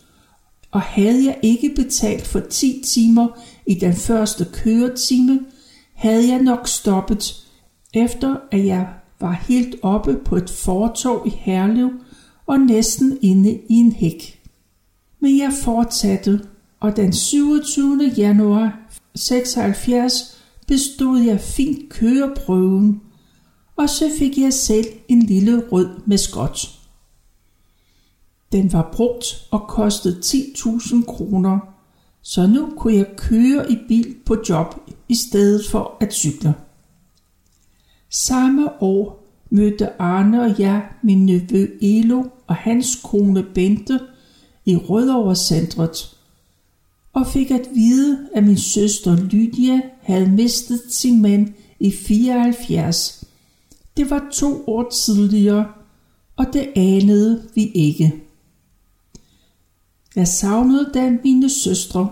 og 0.72 0.82
havde 0.82 1.26
jeg 1.26 1.40
ikke 1.44 1.74
betalt 1.76 2.28
for 2.28 2.40
10 2.40 2.82
timer 2.86 3.28
i 3.66 3.74
den 3.74 3.94
første 3.94 4.46
køretime, 4.54 5.40
havde 5.94 6.28
jeg 6.28 6.42
nok 6.42 6.68
stoppet, 6.68 7.46
efter 7.94 8.36
at 8.52 8.66
jeg 8.66 8.88
var 9.20 9.32
helt 9.32 9.76
oppe 9.82 10.16
på 10.26 10.36
et 10.36 10.50
fortov 10.50 11.24
i 11.26 11.30
Herlev 11.30 11.90
og 12.46 12.60
næsten 12.60 13.18
inde 13.22 13.52
i 13.70 13.74
en 13.74 13.92
hæk. 13.92 14.40
Men 15.20 15.38
jeg 15.38 15.54
fortsatte, 15.64 16.42
og 16.80 16.96
den 16.96 17.14
27. 17.14 18.12
januar 18.18 18.80
76 19.16 20.44
bestod 20.68 21.20
jeg 21.20 21.42
fint 21.42 21.90
køreprøven, 21.90 23.02
og 23.76 23.90
så 23.90 24.12
fik 24.20 24.38
jeg 24.38 24.54
selv 24.54 24.86
en 25.08 25.20
lille 25.20 25.64
rød 25.72 25.90
maskot. 26.06 26.60
Den 28.52 28.74
var 28.74 28.90
brugt 28.94 29.26
og 29.52 29.68
kostede 29.68 30.20
10.000 30.20 31.06
kroner, 31.06 31.73
så 32.24 32.48
nu 32.48 32.74
kunne 32.78 32.96
jeg 32.96 33.08
køre 33.18 33.72
i 33.72 33.78
bil 33.88 34.16
på 34.26 34.38
job 34.50 34.76
i 35.10 35.16
stedet 35.16 35.66
for 35.72 35.98
at 36.02 36.14
cykle. 36.14 36.54
Samme 38.10 38.82
år 38.82 39.24
mødte 39.50 40.02
Arne 40.02 40.42
og 40.42 40.60
jeg 40.60 40.86
min 41.04 41.26
nevø 41.26 41.68
Elo 41.82 42.24
og 42.48 42.56
hans 42.56 43.00
kone 43.04 43.44
Bente 43.44 44.00
i 44.66 44.76
Rødovre 44.76 45.36
Centret 45.36 46.18
og 47.14 47.28
fik 47.28 47.52
at 47.52 47.70
vide, 47.74 48.28
at 48.36 48.44
min 48.44 48.58
søster 48.58 49.16
Lydia 49.16 49.82
havde 50.02 50.32
mistet 50.32 50.82
sin 50.90 51.22
mand 51.22 51.54
i 51.80 51.92
74. 51.92 53.24
Det 53.98 54.10
var 54.10 54.30
to 54.34 54.64
år 54.68 54.90
tidligere, 54.90 55.68
og 56.36 56.46
det 56.54 56.70
anede 56.76 57.44
vi 57.56 57.66
ikke. 57.66 58.14
Jeg 60.16 60.28
savnede 60.28 60.90
da 60.94 61.18
mine 61.24 61.50
søstre, 61.50 62.12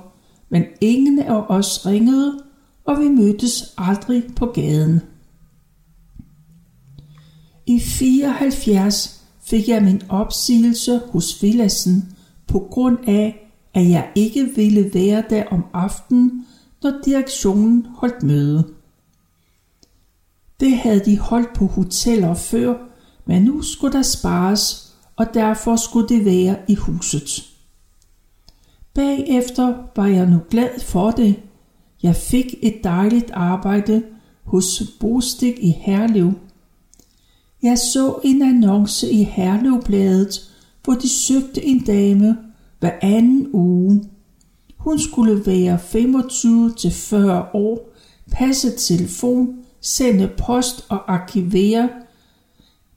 men 0.50 0.64
ingen 0.82 1.20
af 1.20 1.46
os 1.50 1.86
ringede, 1.86 2.40
og 2.86 3.00
vi 3.00 3.10
mødtes 3.10 3.74
aldrig 3.78 4.24
på 4.36 4.46
gaden. 4.46 5.02
I 7.66 7.80
74 7.80 9.24
fik 9.42 9.68
jeg 9.68 9.84
min 9.84 10.02
opsigelse 10.10 11.02
hos 11.12 11.44
Villassen 11.44 12.16
på 12.48 12.68
grund 12.72 12.98
af, 13.08 13.52
at 13.74 13.90
jeg 13.90 14.10
ikke 14.16 14.50
ville 14.56 14.92
være 14.94 15.24
der 15.30 15.44
om 15.46 15.66
aftenen, 15.74 16.46
når 16.84 16.94
direktionen 17.06 17.88
holdt 17.96 18.24
møde. 18.24 18.68
Det 20.60 20.78
havde 20.78 21.06
de 21.06 21.20
holdt 21.20 21.54
på 21.54 21.66
hoteller 21.66 22.34
før, 22.34 22.76
men 23.26 23.42
nu 23.42 23.62
skulle 23.62 23.94
der 23.94 24.02
spares, 24.02 24.94
og 25.16 25.26
derfor 25.34 25.76
skulle 25.76 26.10
det 26.10 26.26
være 26.26 26.58
i 26.68 26.76
huset. 26.76 27.51
Bagefter 28.94 29.74
var 29.96 30.08
jeg 30.08 30.26
nu 30.26 30.40
glad 30.50 30.80
for 30.80 31.12
det. 31.12 31.36
Jeg 32.04 32.16
fik 32.16 32.56
et 32.62 32.84
dejligt 32.84 33.32
arbejde 33.34 34.04
hos 34.44 34.84
Bostik 35.00 35.54
i 35.60 35.70
Herlev. 35.70 36.34
Jeg 37.64 37.78
så 37.78 38.20
en 38.24 38.42
annonce 38.42 39.12
i 39.12 39.24
Herlevbladet, 39.24 40.52
hvor 40.84 40.94
de 40.94 41.10
søgte 41.10 41.66
en 41.66 41.80
dame 41.80 42.38
hver 42.80 42.92
anden 43.02 43.48
uge. 43.54 44.04
Hun 44.78 45.00
skulle 45.00 45.46
være 45.46 45.80
25 45.80 46.74
til 46.74 46.92
40 46.92 47.46
år, 47.54 47.94
passe 48.32 48.72
telefon, 48.78 49.56
sende 49.82 50.30
post 50.38 50.86
og 50.90 51.14
arkivere, 51.14 51.90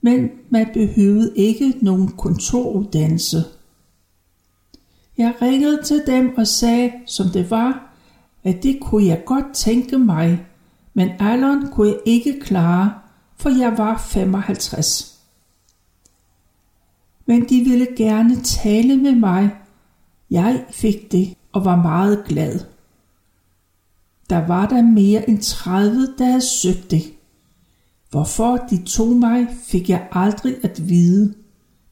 men 0.00 0.28
man 0.50 0.66
behøvede 0.74 1.32
ikke 1.36 1.74
nogen 1.80 2.08
kontoruddannelse. 2.08 3.44
Jeg 5.18 5.34
ringede 5.42 5.82
til 5.82 6.02
dem 6.06 6.38
og 6.38 6.46
sagde, 6.46 6.92
som 7.06 7.26
det 7.28 7.50
var, 7.50 7.94
at 8.44 8.62
det 8.62 8.78
kunne 8.80 9.06
jeg 9.06 9.22
godt 9.26 9.54
tænke 9.54 9.98
mig, 9.98 10.46
men 10.94 11.10
alderen 11.18 11.68
kunne 11.68 11.88
jeg 11.88 12.00
ikke 12.04 12.40
klare, 12.40 12.94
for 13.36 13.50
jeg 13.50 13.78
var 13.78 13.98
55. 13.98 15.20
Men 17.26 17.48
de 17.48 17.60
ville 17.60 17.86
gerne 17.96 18.42
tale 18.42 18.96
med 18.96 19.14
mig. 19.14 19.50
Jeg 20.30 20.64
fik 20.70 21.12
det 21.12 21.34
og 21.52 21.64
var 21.64 21.76
meget 21.76 22.24
glad. 22.28 22.60
Der 24.30 24.46
var 24.46 24.68
der 24.68 24.82
mere 24.82 25.28
end 25.28 25.42
30, 25.42 26.14
der 26.18 26.24
havde 26.24 26.40
søgt 26.40 26.90
det. 26.90 27.02
Hvorfor 28.10 28.56
de 28.70 28.84
tog 28.84 29.16
mig, 29.16 29.46
fik 29.64 29.90
jeg 29.90 30.08
aldrig 30.12 30.56
at 30.62 30.88
vide. 30.88 31.34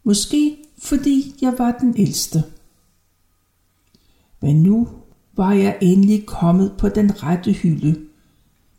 Måske 0.04 0.56
fordi 0.78 1.34
jeg 1.40 1.54
var 1.58 1.72
den 1.80 1.94
ældste. 1.98 2.44
Men 4.42 4.62
nu 4.62 4.88
var 5.36 5.52
jeg 5.52 5.78
endelig 5.80 6.26
kommet 6.26 6.72
på 6.78 6.88
den 6.88 7.22
rette 7.22 7.52
hylde. 7.52 7.96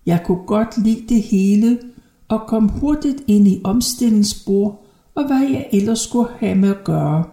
Jeg 0.05 0.24
kunne 0.25 0.46
godt 0.48 0.77
lide 0.77 1.05
det 1.10 1.22
hele 1.22 1.79
og 2.27 2.41
kom 2.48 2.70
hurtigt 2.70 3.24
ind 3.27 3.48
i 3.48 3.62
omstillingsbord 3.63 4.86
og 5.15 5.27
hvad 5.27 5.50
jeg 5.50 5.70
ellers 5.72 6.00
skulle 6.00 6.29
have 6.39 6.55
med 6.55 6.70
at 6.70 6.84
gøre. 6.84 7.24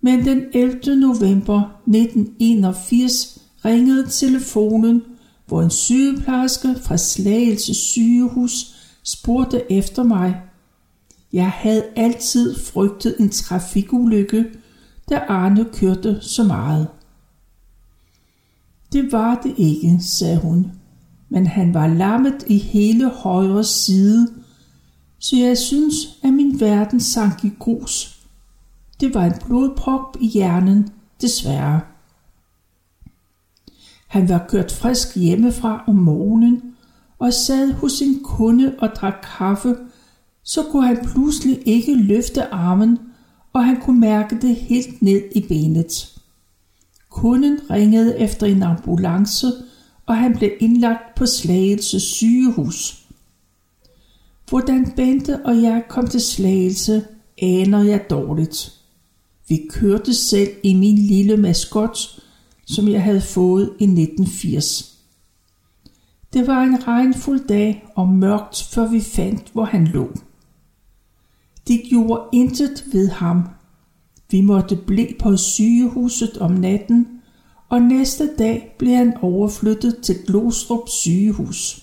Men 0.00 0.24
den 0.24 0.42
11. 0.52 0.96
november 0.96 1.80
1981 1.86 3.42
ringede 3.64 4.06
telefonen, 4.10 5.02
hvor 5.46 5.62
en 5.62 5.70
sygeplejerske 5.70 6.74
fra 6.82 6.96
Slagelse 6.96 7.74
sygehus 7.74 8.74
spurgte 9.02 9.72
efter 9.72 10.02
mig. 10.02 10.40
Jeg 11.32 11.50
havde 11.50 11.84
altid 11.96 12.58
frygtet 12.58 13.16
en 13.20 13.30
trafikulykke, 13.30 14.44
da 15.12 15.18
Arne 15.18 15.64
kørte 15.72 16.18
så 16.20 16.44
meget. 16.44 16.88
Det 18.92 19.12
var 19.12 19.40
det 19.42 19.54
ikke, 19.56 19.98
sagde 20.00 20.38
hun, 20.38 20.72
men 21.28 21.46
han 21.46 21.74
var 21.74 21.86
lammet 21.86 22.44
i 22.46 22.58
hele 22.58 23.10
højre 23.10 23.64
side, 23.64 24.28
så 25.18 25.36
jeg 25.36 25.58
synes, 25.58 25.94
at 26.24 26.32
min 26.32 26.60
verden 26.60 27.00
sank 27.00 27.44
i 27.44 27.52
grus. 27.58 28.20
Det 29.00 29.14
var 29.14 29.24
en 29.24 29.34
blodprop 29.46 30.16
i 30.20 30.26
hjernen, 30.26 30.88
desværre. 31.20 31.80
Han 34.08 34.28
var 34.28 34.46
kørt 34.48 34.72
frisk 34.72 35.16
hjemmefra 35.16 35.84
om 35.86 35.94
morgenen 35.94 36.62
og 37.18 37.32
sad 37.32 37.72
hos 37.72 37.92
sin 37.92 38.24
kunde 38.24 38.74
og 38.78 38.88
drak 38.88 39.26
kaffe, 39.38 39.76
så 40.44 40.62
kunne 40.70 40.86
han 40.86 40.98
pludselig 41.12 41.62
ikke 41.66 41.94
løfte 41.94 42.52
armen, 42.54 42.98
og 43.52 43.64
han 43.64 43.80
kunne 43.80 44.00
mærke 44.00 44.38
det 44.40 44.56
helt 44.56 45.02
ned 45.02 45.22
i 45.34 45.40
benet. 45.48 46.12
Kunden 47.10 47.58
ringede 47.70 48.18
efter 48.18 48.46
en 48.46 48.62
ambulance, 48.62 49.46
og 50.06 50.16
han 50.16 50.36
blev 50.36 50.50
indlagt 50.60 51.14
på 51.16 51.26
Slagelse 51.26 52.00
sygehus. 52.00 52.98
Hvordan 54.48 54.92
Bente 54.96 55.40
og 55.44 55.62
jeg 55.62 55.82
kom 55.88 56.06
til 56.06 56.20
Slagelse, 56.20 57.04
aner 57.42 57.82
jeg 57.82 58.10
dårligt. 58.10 58.72
Vi 59.48 59.66
kørte 59.70 60.14
selv 60.14 60.50
i 60.62 60.74
min 60.74 60.98
lille 60.98 61.36
maskot, 61.36 61.98
som 62.66 62.88
jeg 62.88 63.02
havde 63.02 63.20
fået 63.20 63.64
i 63.78 63.84
1980. 63.84 64.98
Det 66.32 66.46
var 66.46 66.62
en 66.62 66.86
regnfuld 66.88 67.48
dag 67.48 67.84
og 67.94 68.08
mørkt, 68.08 68.62
før 68.62 68.88
vi 68.88 69.00
fandt, 69.00 69.50
hvor 69.52 69.64
han 69.64 69.86
lå. 69.86 70.10
De 71.68 71.82
gjorde 71.90 72.22
intet 72.32 72.84
ved 72.92 73.08
ham. 73.08 73.42
Vi 74.30 74.40
måtte 74.40 74.76
blive 74.76 75.14
på 75.20 75.36
sygehuset 75.36 76.38
om 76.38 76.50
natten, 76.50 77.06
og 77.68 77.82
næste 77.82 78.30
dag 78.38 78.74
blev 78.78 78.94
han 78.94 79.16
overflyttet 79.22 79.98
til 80.02 80.16
Glostrup 80.26 80.88
sygehus. 80.88 81.82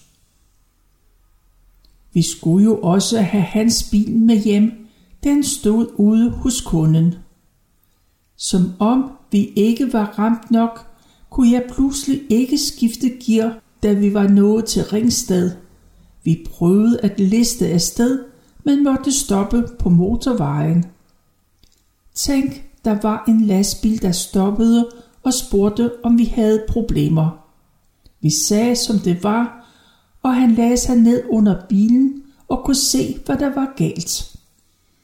Vi 2.14 2.22
skulle 2.22 2.66
jo 2.66 2.82
også 2.82 3.22
have 3.22 3.44
hans 3.44 3.90
bil 3.92 4.16
med 4.16 4.38
hjem, 4.44 4.72
den 5.24 5.44
stod 5.44 5.88
ude 5.98 6.30
hos 6.30 6.62
kunden. 6.62 7.16
Som 8.38 8.62
om 8.80 9.12
vi 9.32 9.46
ikke 9.56 9.94
var 9.94 10.06
ramt 10.20 10.52
nok, 10.52 10.86
kunne 11.30 11.52
jeg 11.52 11.64
pludselig 11.70 12.22
ikke 12.30 12.58
skifte 12.58 13.10
gear, 13.26 13.60
da 13.84 13.94
vi 13.94 14.14
var 14.14 14.28
nået 14.28 14.66
til 14.66 14.84
Ringsted. 14.84 15.52
Vi 16.24 16.46
prøvede 16.50 17.00
at 17.04 17.20
liste 17.20 17.68
afsted, 17.68 18.20
men 18.70 18.84
måtte 18.84 19.12
stoppe 19.12 19.64
på 19.80 19.90
motorvejen. 19.90 20.86
Tænk, 22.16 22.64
der 22.86 23.02
var 23.02 23.24
en 23.28 23.42
lastbil, 23.42 24.02
der 24.02 24.12
stoppede 24.12 24.90
og 25.24 25.34
spurgte, 25.34 25.92
om 26.04 26.18
vi 26.18 26.26
havde 26.26 26.66
problemer. 26.70 27.46
Vi 28.22 28.30
sagde, 28.30 28.76
som 28.76 29.00
det 29.00 29.24
var, 29.24 29.72
og 30.24 30.36
han 30.36 30.52
lagde 30.52 30.78
sig 30.78 30.96
ned 30.96 31.24
under 31.30 31.56
bilen 31.70 32.24
og 32.48 32.64
kunne 32.66 32.76
se, 32.76 33.20
hvad 33.26 33.38
der 33.38 33.54
var 33.56 33.74
galt. 33.78 34.36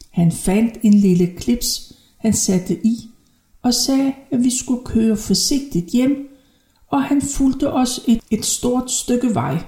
Han 0.10 0.32
fandt 0.32 0.74
en 0.84 0.94
lille 0.94 1.28
klips, 1.28 1.94
han 2.18 2.34
satte 2.34 2.86
i, 2.86 3.10
og 3.62 3.74
sagde, 3.74 4.14
at 4.32 4.44
vi 4.44 4.58
skulle 4.58 4.86
køre 4.86 5.18
forsigtigt 5.18 5.90
hjem, 5.92 6.38
og 6.88 7.04
han 7.04 7.22
fulgte 7.22 7.74
os 7.74 8.00
et, 8.08 8.22
et 8.32 8.46
stort 8.46 8.92
stykke 8.92 9.36
vej. 9.36 9.64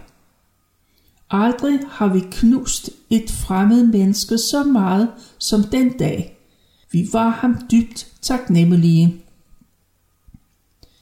Aldrig 1.29 1.79
har 1.89 2.13
vi 2.13 2.19
knust 2.31 2.89
et 3.09 3.31
fremmed 3.31 3.87
menneske 3.87 4.37
så 4.37 4.63
meget 4.63 5.09
som 5.37 5.63
den 5.63 5.97
dag. 5.97 6.37
Vi 6.91 7.09
var 7.13 7.29
ham 7.29 7.55
dybt 7.71 8.07
taknemmelige. 8.21 9.23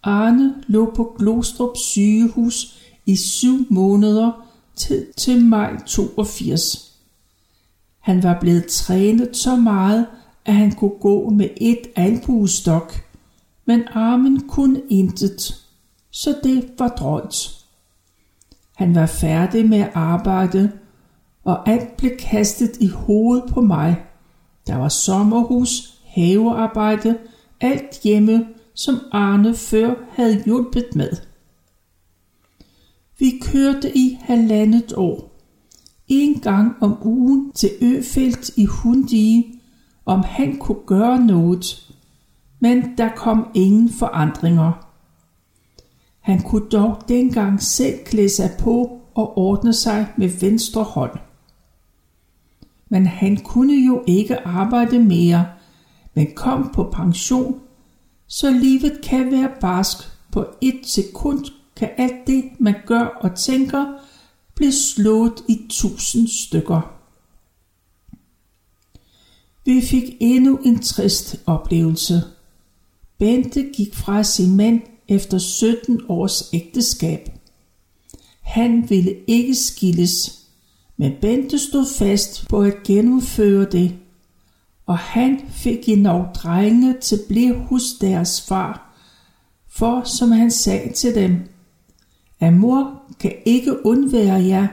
Arne 0.03 0.55
lå 0.67 0.93
på 0.95 1.15
Glostrup 1.17 1.77
sygehus 1.77 2.77
i 3.05 3.15
syv 3.15 3.65
måneder 3.69 4.47
til, 4.75 5.05
til 5.17 5.45
maj 5.45 5.77
82. 5.85 6.91
Han 7.99 8.23
var 8.23 8.39
blevet 8.39 8.65
trænet 8.65 9.37
så 9.37 9.55
meget, 9.55 10.07
at 10.45 10.53
han 10.53 10.71
kunne 10.71 10.99
gå 11.01 11.29
med 11.29 11.49
et 11.57 11.81
albuestok, 11.95 13.05
men 13.65 13.83
armen 13.93 14.47
kunne 14.47 14.81
intet, 14.89 15.65
så 16.11 16.35
det 16.43 16.69
var 16.79 16.87
drøjt. 16.87 17.54
Han 18.75 18.95
var 18.95 19.05
færdig 19.05 19.69
med 19.69 19.77
at 19.77 19.91
arbejde, 19.93 20.71
og 21.43 21.69
alt 21.69 21.97
blev 21.97 22.11
kastet 22.19 22.71
i 22.79 22.87
hovedet 22.87 23.43
på 23.49 23.61
mig. 23.61 24.05
Der 24.67 24.75
var 24.75 24.89
sommerhus, 24.89 25.99
havearbejde, 26.07 27.17
alt 27.61 28.01
hjemme, 28.03 28.47
som 28.73 28.99
Arne 29.11 29.55
før 29.55 29.93
havde 30.11 30.43
hjulpet 30.45 30.85
med. 30.95 31.09
Vi 33.19 33.33
kørte 33.41 33.97
i 33.97 34.17
halvandet 34.21 34.93
år. 34.93 35.31
En 36.07 36.39
gang 36.39 36.75
om 36.81 37.07
ugen 37.07 37.51
til 37.51 37.69
Øfeldt 37.81 38.57
i 38.57 38.65
Hundige, 38.65 39.61
om 40.05 40.23
han 40.23 40.57
kunne 40.57 40.85
gøre 40.85 41.19
noget, 41.19 41.91
men 42.59 42.97
der 42.97 43.09
kom 43.15 43.47
ingen 43.53 43.89
forandringer. 43.89 44.84
Han 46.25 46.41
kunne 46.41 46.69
dog 46.69 47.03
dengang 47.07 47.61
selv 47.61 48.05
klæde 48.05 48.29
sig 48.29 48.51
på 48.59 49.01
og 49.15 49.37
ordne 49.37 49.73
sig 49.73 50.07
med 50.17 50.29
venstre 50.29 50.83
hånd. 50.83 51.19
Men 52.89 53.05
han 53.05 53.37
kunne 53.37 53.73
jo 53.73 54.03
ikke 54.07 54.47
arbejde 54.47 54.99
mere, 54.99 55.45
men 56.13 56.27
kom 56.35 56.71
på 56.73 56.83
pension, 56.93 57.61
så 58.27 58.51
livet 58.51 58.99
kan 59.03 59.31
være 59.31 59.51
barsk. 59.61 59.97
På 60.31 60.45
et 60.61 60.79
sekund 60.83 61.45
kan 61.75 61.89
alt 61.97 62.27
det, 62.27 62.43
man 62.59 62.75
gør 62.85 63.03
og 63.05 63.35
tænker, 63.35 63.85
blive 64.55 64.73
slået 64.73 65.43
i 65.47 65.65
tusind 65.69 66.27
stykker. 66.27 66.81
Vi 69.65 69.81
fik 69.81 70.03
endnu 70.19 70.57
en 70.57 70.79
trist 70.79 71.43
oplevelse. 71.45 72.21
Bente 73.17 73.63
gik 73.73 73.95
fra 73.95 74.23
sin 74.23 74.55
mand 74.55 74.81
efter 75.07 75.37
17 75.37 76.01
års 76.09 76.49
ægteskab. 76.53 77.29
Han 78.41 78.89
ville 78.89 79.15
ikke 79.27 79.55
skilles, 79.55 80.41
men 80.97 81.13
Bente 81.21 81.59
stod 81.59 81.85
fast 81.97 82.47
på 82.49 82.61
at 82.61 82.83
gennemføre 82.83 83.65
det, 83.71 83.95
og 84.85 84.97
han 84.97 85.41
fik 85.49 85.89
endnu 85.89 86.25
drenge 86.33 86.95
til 87.01 87.15
at 87.15 87.21
blive 87.27 87.55
hos 87.55 87.83
deres 88.01 88.41
far, 88.41 88.95
for 89.69 90.03
som 90.03 90.31
han 90.31 90.51
sagde 90.51 90.93
til 90.93 91.15
dem, 91.15 91.39
at 92.39 92.53
mor 92.53 93.01
kan 93.19 93.33
ikke 93.45 93.85
undvære 93.85 94.43
jer, 94.43 94.67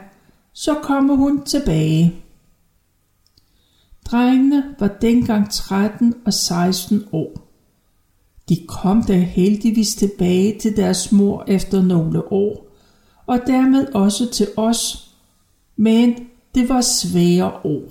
så 0.53 0.75
kommer 0.75 1.14
hun 1.14 1.45
tilbage. 1.45 2.14
Drengene 4.05 4.75
var 4.79 4.88
dengang 4.88 5.51
13 5.51 6.14
og 6.27 6.33
16 6.33 7.05
år. 7.12 7.52
De 8.48 8.66
kom 8.68 9.02
da 9.02 9.18
heldigvis 9.18 9.94
tilbage 9.94 10.59
til 10.59 10.76
deres 10.76 11.12
mor 11.12 11.44
efter 11.48 11.83
nogle 11.83 12.33
år, 12.33 12.66
og 13.26 13.38
dermed 13.46 13.87
også 13.94 14.31
til 14.31 14.48
os, 14.57 15.11
men 15.76 16.14
det 16.55 16.68
var 16.68 16.81
svære 16.81 17.52
år. 17.64 17.88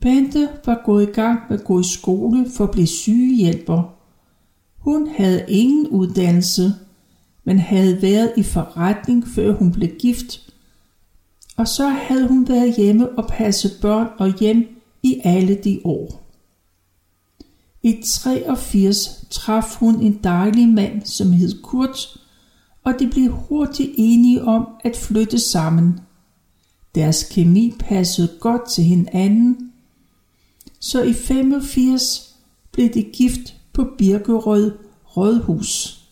Bente 0.00 0.48
var 0.66 0.82
gået 0.84 1.08
i 1.08 1.12
gang 1.12 1.40
med 1.50 1.58
at 1.58 1.64
gå 1.64 1.80
i 1.80 1.84
skole 1.84 2.50
for 2.56 2.64
at 2.64 2.70
blive 2.70 2.86
sygehjælper. 2.86 3.94
Hun 4.78 5.08
havde 5.08 5.44
ingen 5.48 5.86
uddannelse, 5.86 6.72
men 7.44 7.58
havde 7.58 8.02
været 8.02 8.32
i 8.36 8.42
forretning 8.42 9.28
før 9.28 9.52
hun 9.52 9.72
blev 9.72 9.90
gift, 9.98 10.52
og 11.56 11.68
så 11.68 11.88
havde 11.88 12.28
hun 12.28 12.48
været 12.48 12.76
hjemme 12.76 13.18
og 13.18 13.26
passet 13.28 13.72
børn 13.82 14.06
og 14.18 14.38
hjem 14.40 14.82
i 15.02 15.20
alle 15.24 15.54
de 15.54 15.80
år. 15.84 16.25
I 17.86 18.02
83 18.02 19.26
traf 19.30 19.74
hun 19.74 20.00
en 20.00 20.20
dejlig 20.24 20.68
mand, 20.68 21.02
som 21.04 21.32
hed 21.32 21.62
Kurt, 21.62 22.18
og 22.84 22.94
de 22.98 23.08
blev 23.10 23.32
hurtigt 23.32 23.90
enige 23.96 24.44
om 24.44 24.68
at 24.84 24.96
flytte 24.96 25.38
sammen. 25.38 26.00
Deres 26.94 27.28
kemi 27.30 27.74
passede 27.80 28.28
godt 28.40 28.68
til 28.68 28.84
hinanden, 28.84 29.72
så 30.80 31.02
i 31.02 31.12
85 31.12 32.36
blev 32.72 32.88
de 32.88 33.02
gift 33.02 33.56
på 33.72 33.86
Birkerød 33.98 34.78
Rådhus. 35.16 36.02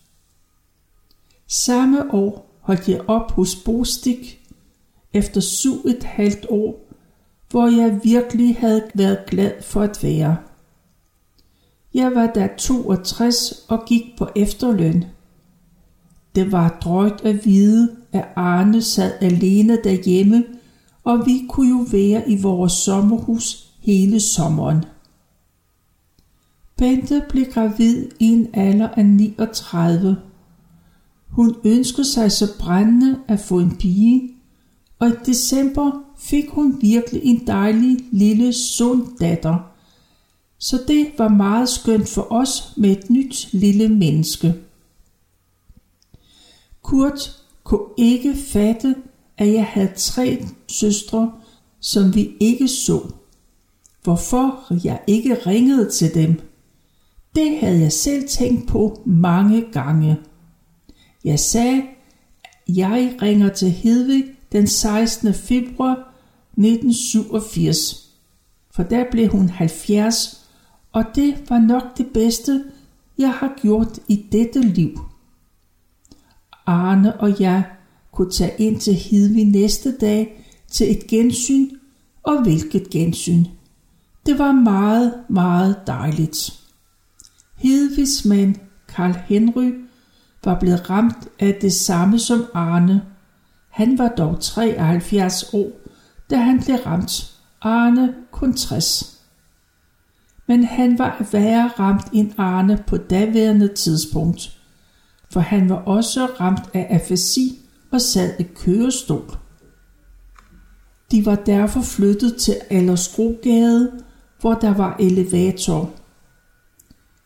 Samme 1.49 2.15
år 2.15 2.59
holdt 2.61 2.89
jeg 2.89 3.01
op 3.09 3.31
hos 3.31 3.57
Bostik 3.57 4.41
efter 5.13 5.41
syv 5.41 5.87
et 5.87 6.03
halvt 6.03 6.47
år, 6.51 6.93
hvor 7.51 7.67
jeg 7.69 8.01
virkelig 8.05 8.57
havde 8.57 8.85
været 8.95 9.19
glad 9.29 9.63
for 9.63 9.83
at 9.83 10.03
være. 10.03 10.37
Jeg 11.95 12.15
var 12.15 12.27
da 12.27 12.49
62 12.59 13.65
og 13.69 13.85
gik 13.87 14.03
på 14.19 14.29
efterløn. 14.37 15.05
Det 16.35 16.53
var 16.53 16.79
drøjt 16.85 17.21
at 17.25 17.45
vide, 17.45 17.97
at 18.13 18.25
Arne 18.37 18.83
sad 18.83 19.13
alene 19.21 19.79
derhjemme, 19.85 20.45
og 21.05 21.27
vi 21.27 21.47
kunne 21.49 21.69
jo 21.69 21.87
være 21.93 22.31
i 22.31 22.43
vores 22.43 22.73
sommerhus 22.73 23.69
hele 23.81 24.21
sommeren. 24.21 24.85
Bente 26.77 27.23
blev 27.29 27.45
gravid 27.45 28.09
i 28.21 28.27
en 28.27 28.49
alder 28.55 28.89
af 28.89 29.07
39. 29.07 30.17
Hun 31.29 31.55
ønskede 31.65 32.13
sig 32.13 32.33
så 32.33 32.59
brændende 32.59 33.19
at 33.29 33.41
få 33.41 33.59
en 33.59 33.77
pige, 33.77 34.31
og 34.99 35.09
i 35.09 35.13
december 35.27 35.91
fik 36.19 36.49
hun 36.49 36.79
virkelig 36.81 37.21
en 37.25 37.47
dejlig 37.47 37.99
lille 38.13 38.53
sund 38.53 39.19
datter– 39.21 39.59
så 40.65 40.81
det 40.89 41.13
var 41.19 41.29
meget 41.29 41.69
skønt 41.69 42.09
for 42.09 42.33
os 42.33 42.73
med 42.77 42.91
et 42.91 43.11
nyt 43.11 43.49
lille 43.53 43.89
menneske. 43.89 44.55
Kurt 46.83 47.43
kunne 47.65 47.89
ikke 47.97 48.35
fatte, 48.37 48.95
at 49.39 49.53
jeg 49.53 49.65
havde 49.65 49.93
tre 49.97 50.45
søstre, 50.69 51.33
som 51.81 52.15
vi 52.15 52.31
ikke 52.41 52.69
så. 52.69 53.13
Hvorfor 54.03 54.75
jeg 54.85 55.01
ikke 55.07 55.35
ringede 55.35 55.91
til 55.91 56.15
dem? 56.15 56.41
Det 57.35 57.59
havde 57.59 57.81
jeg 57.81 57.93
selv 57.93 58.29
tænkt 58.29 58.69
på 58.69 59.03
mange 59.07 59.65
gange. 59.73 60.17
Jeg 61.25 61.41
sagde, 61.41 61.83
jeg 62.69 63.17
ringer 63.23 63.49
til 63.49 63.71
Hedvig 63.71 64.25
den 64.53 64.67
16. 64.67 65.35
februar 65.35 66.15
1987, 66.57 68.11
for 68.71 68.83
der 68.83 69.05
blev 69.11 69.29
hun 69.29 69.49
70, 69.49 70.44
og 70.95 71.05
det 71.15 71.51
var 71.51 71.59
nok 71.59 71.99
det 71.99 72.07
bedste, 72.15 72.65
jeg 73.19 73.33
har 73.33 73.53
gjort 73.63 73.99
i 74.09 74.27
dette 74.33 74.61
liv. 74.61 74.99
Arne 76.67 77.21
og 77.21 77.41
jeg 77.41 77.65
kunne 78.13 78.31
tage 78.31 78.53
ind 78.59 78.81
til 78.81 78.95
Hidvi 78.95 79.45
næste 79.45 79.97
dag 79.97 80.47
til 80.71 80.91
et 80.91 81.07
gensyn, 81.07 81.71
og 82.23 82.43
hvilket 82.43 82.91
gensyn. 82.91 83.45
Det 84.27 84.39
var 84.39 84.53
meget, 84.53 85.15
meget 85.29 85.77
dejligt. 85.87 86.61
Hedvigs 87.57 88.25
mand, 88.25 88.55
Karl 88.89 89.15
Henry, 89.27 89.73
var 90.45 90.61
blevet 90.61 90.91
ramt 90.91 91.29
af 91.39 91.59
det 91.61 91.73
samme 91.73 92.19
som 92.19 92.45
Arne. 92.55 93.03
Han 93.69 93.99
var 93.99 94.09
dog 94.09 94.41
73 94.41 95.55
år, 95.55 95.71
da 96.31 96.37
han 96.37 96.63
blev 96.65 96.77
ramt. 96.77 97.35
Arne 97.61 98.15
kun 98.31 98.55
60. 98.55 99.14
Men 100.47 100.65
han 100.65 100.99
var 100.99 101.27
værre 101.33 101.71
ramt 101.79 102.07
end 102.13 102.33
Arne 102.37 102.85
på 102.87 102.97
daværende 102.97 103.69
tidspunkt, 103.69 104.59
for 105.31 105.41
han 105.41 105.69
var 105.69 105.77
også 105.77 106.27
ramt 106.41 106.71
af 106.75 106.87
afasi 106.91 107.59
og 107.91 108.01
sad 108.01 108.41
i 108.41 108.43
kørestol. 108.43 109.37
De 111.11 111.27
var 111.27 111.35
derfor 111.35 111.83
flyttet 111.83 112.37
til 112.37 112.57
Allerskrogade, 112.71 113.93
hvor 114.41 114.55
der 114.55 114.75
var 114.75 114.97
elevator. 115.01 115.91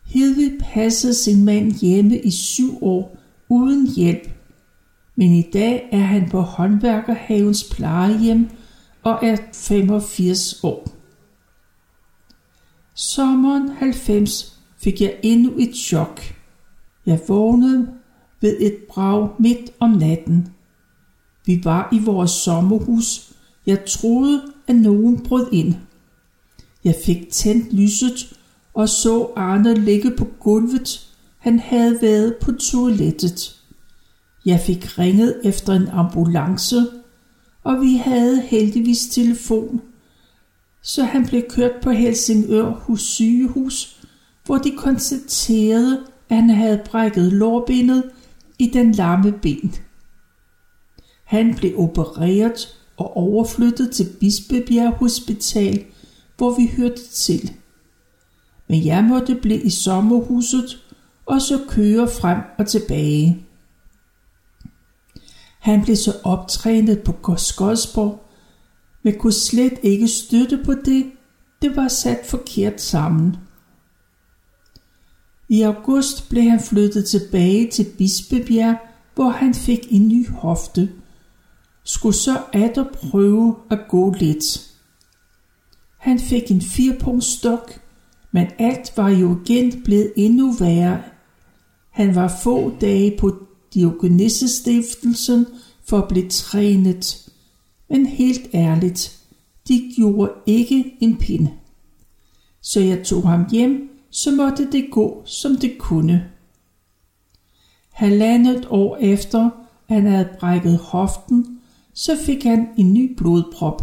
Hedvig 0.05 0.59
passede 0.61 1.15
sin 1.15 1.45
mand 1.45 1.73
hjemme 1.73 2.19
i 2.19 2.31
syv 2.31 2.79
år 2.83 3.17
uden 3.49 3.87
hjælp, 3.97 4.31
men 5.17 5.33
i 5.33 5.51
dag 5.53 5.89
er 5.93 5.99
han 5.99 6.29
på 6.31 6.41
håndværkerhavens 6.41 7.65
plejehjem 7.65 8.49
og 9.03 9.19
er 9.23 9.37
85 9.53 10.61
år. 10.65 10.98
Sommeren 13.01 13.69
90 13.69 14.59
fik 14.79 15.01
jeg 15.01 15.17
endnu 15.23 15.53
et 15.59 15.77
chok. 15.77 16.21
Jeg 17.07 17.21
vågnede 17.29 17.89
ved 18.41 18.57
et 18.61 18.77
brag 18.89 19.29
midt 19.39 19.71
om 19.81 19.91
natten. 19.91 20.49
Vi 21.47 21.61
var 21.65 21.89
i 21.93 21.99
vores 21.99 22.31
sommerhus. 22.31 23.33
Jeg 23.67 23.85
troede, 23.85 24.43
at 24.67 24.77
nogen 24.77 25.23
brød 25.23 25.47
ind. 25.53 25.75
Jeg 26.85 26.95
fik 27.05 27.31
tændt 27.31 27.73
lyset 27.73 28.39
og 28.75 28.89
så 28.89 29.31
Arne 29.37 29.75
ligge 29.75 30.11
på 30.11 30.25
gulvet. 30.41 31.09
Han 31.39 31.59
havde 31.59 31.99
været 32.03 32.37
på 32.37 32.53
toilettet. 32.53 33.61
Jeg 34.45 34.61
fik 34.61 34.99
ringet 34.99 35.41
efter 35.45 35.73
en 35.73 35.89
ambulance, 35.89 36.77
og 37.65 37.81
vi 37.81 37.97
havde 37.97 38.41
heldigvis 38.41 39.07
telefon, 39.07 39.81
så 40.83 41.05
han 41.05 41.27
blev 41.27 41.43
kørt 41.51 41.73
på 41.83 41.91
Helsingør 41.91 42.71
hos 42.71 43.01
sygehus, 43.01 44.01
hvor 44.45 44.59
de 44.59 44.77
konstaterede, 44.77 46.01
at 46.29 46.37
han 46.37 46.51
havde 46.51 46.83
brækket 46.91 47.33
lårbenet 47.33 48.11
i 48.59 48.71
den 48.71 48.93
lamme 48.93 49.33
ben. 49.33 49.75
Han 51.25 51.55
blev 51.55 51.79
opereret 51.79 52.79
og 52.97 53.17
overflyttet 53.17 53.91
til 53.91 54.07
Bispebjerg 54.21 54.93
Hospital, 54.93 55.85
hvor 56.37 56.57
vi 56.57 56.71
hørte 56.77 57.09
til. 57.13 57.53
Men 58.69 58.85
jeg 58.85 59.05
måtte 59.05 59.35
blive 59.35 59.63
i 59.63 59.71
sommerhuset 59.71 60.85
og 61.27 61.43
så 61.43 61.61
køre 61.69 62.09
frem 62.09 62.39
og 62.59 62.67
tilbage. 62.67 63.47
Han 65.59 65.83
blev 65.83 65.97
så 65.97 66.13
optrænet 66.25 67.03
på 67.03 67.37
Skodsborg, 67.37 68.28
men 69.09 69.19
kunne 69.19 69.33
slet 69.33 69.73
ikke 69.83 70.09
støtte 70.09 70.61
på 70.65 70.75
det. 70.75 71.07
Det 71.63 71.77
var 71.77 71.89
sat 71.89 72.27
forkert 72.27 72.81
sammen. 72.81 73.37
I 75.49 75.63
august 75.63 76.29
blev 76.29 76.43
han 76.43 76.61
flyttet 76.61 77.05
tilbage 77.05 77.71
til 77.71 77.87
Bispebjerg, 77.99 78.77
hvor 79.15 79.29
han 79.29 79.55
fik 79.55 79.87
en 79.91 80.09
ny 80.09 80.29
hofte. 80.29 80.91
Skulle 81.85 82.17
så 82.17 82.43
atter 82.53 82.85
prøve 82.93 83.57
at 83.71 83.79
gå 83.89 84.15
lidt. 84.19 84.71
Han 85.99 86.19
fik 86.19 86.51
en 86.51 86.63
firepunktstok, 86.63 87.81
men 88.33 88.47
alt 88.59 88.93
var 88.97 89.09
jo 89.09 89.39
igen 89.45 89.83
blevet 89.83 90.13
endnu 90.17 90.53
værre. 90.53 91.03
Han 91.91 92.15
var 92.15 92.39
få 92.43 92.73
dage 92.81 93.17
på 93.19 93.47
Diogenissestiftelsen 93.75 95.47
for 95.85 95.99
at 95.99 96.09
blive 96.09 96.29
trænet. 96.29 97.28
Men 97.91 98.07
helt 98.07 98.51
ærligt, 98.55 99.19
de 99.69 99.93
gjorde 99.97 100.33
ikke 100.47 100.97
en 101.01 101.17
pinde. 101.17 101.51
Så 102.61 102.81
jeg 102.81 103.05
tog 103.05 103.29
ham 103.29 103.47
hjem, 103.53 103.91
så 104.11 104.31
måtte 104.31 104.73
det 104.73 104.89
gå, 104.91 105.23
som 105.27 105.57
det 105.57 105.79
kunne. 105.79 106.31
Halvandet 107.93 108.67
år 108.71 108.97
efter, 108.97 109.51
han 109.89 110.07
havde 110.07 110.29
brækket 110.41 110.79
hoften, 110.79 111.61
så 111.95 112.17
fik 112.17 112.45
han 112.45 112.69
en 112.77 112.95
ny 112.95 113.17
blodprop. 113.17 113.83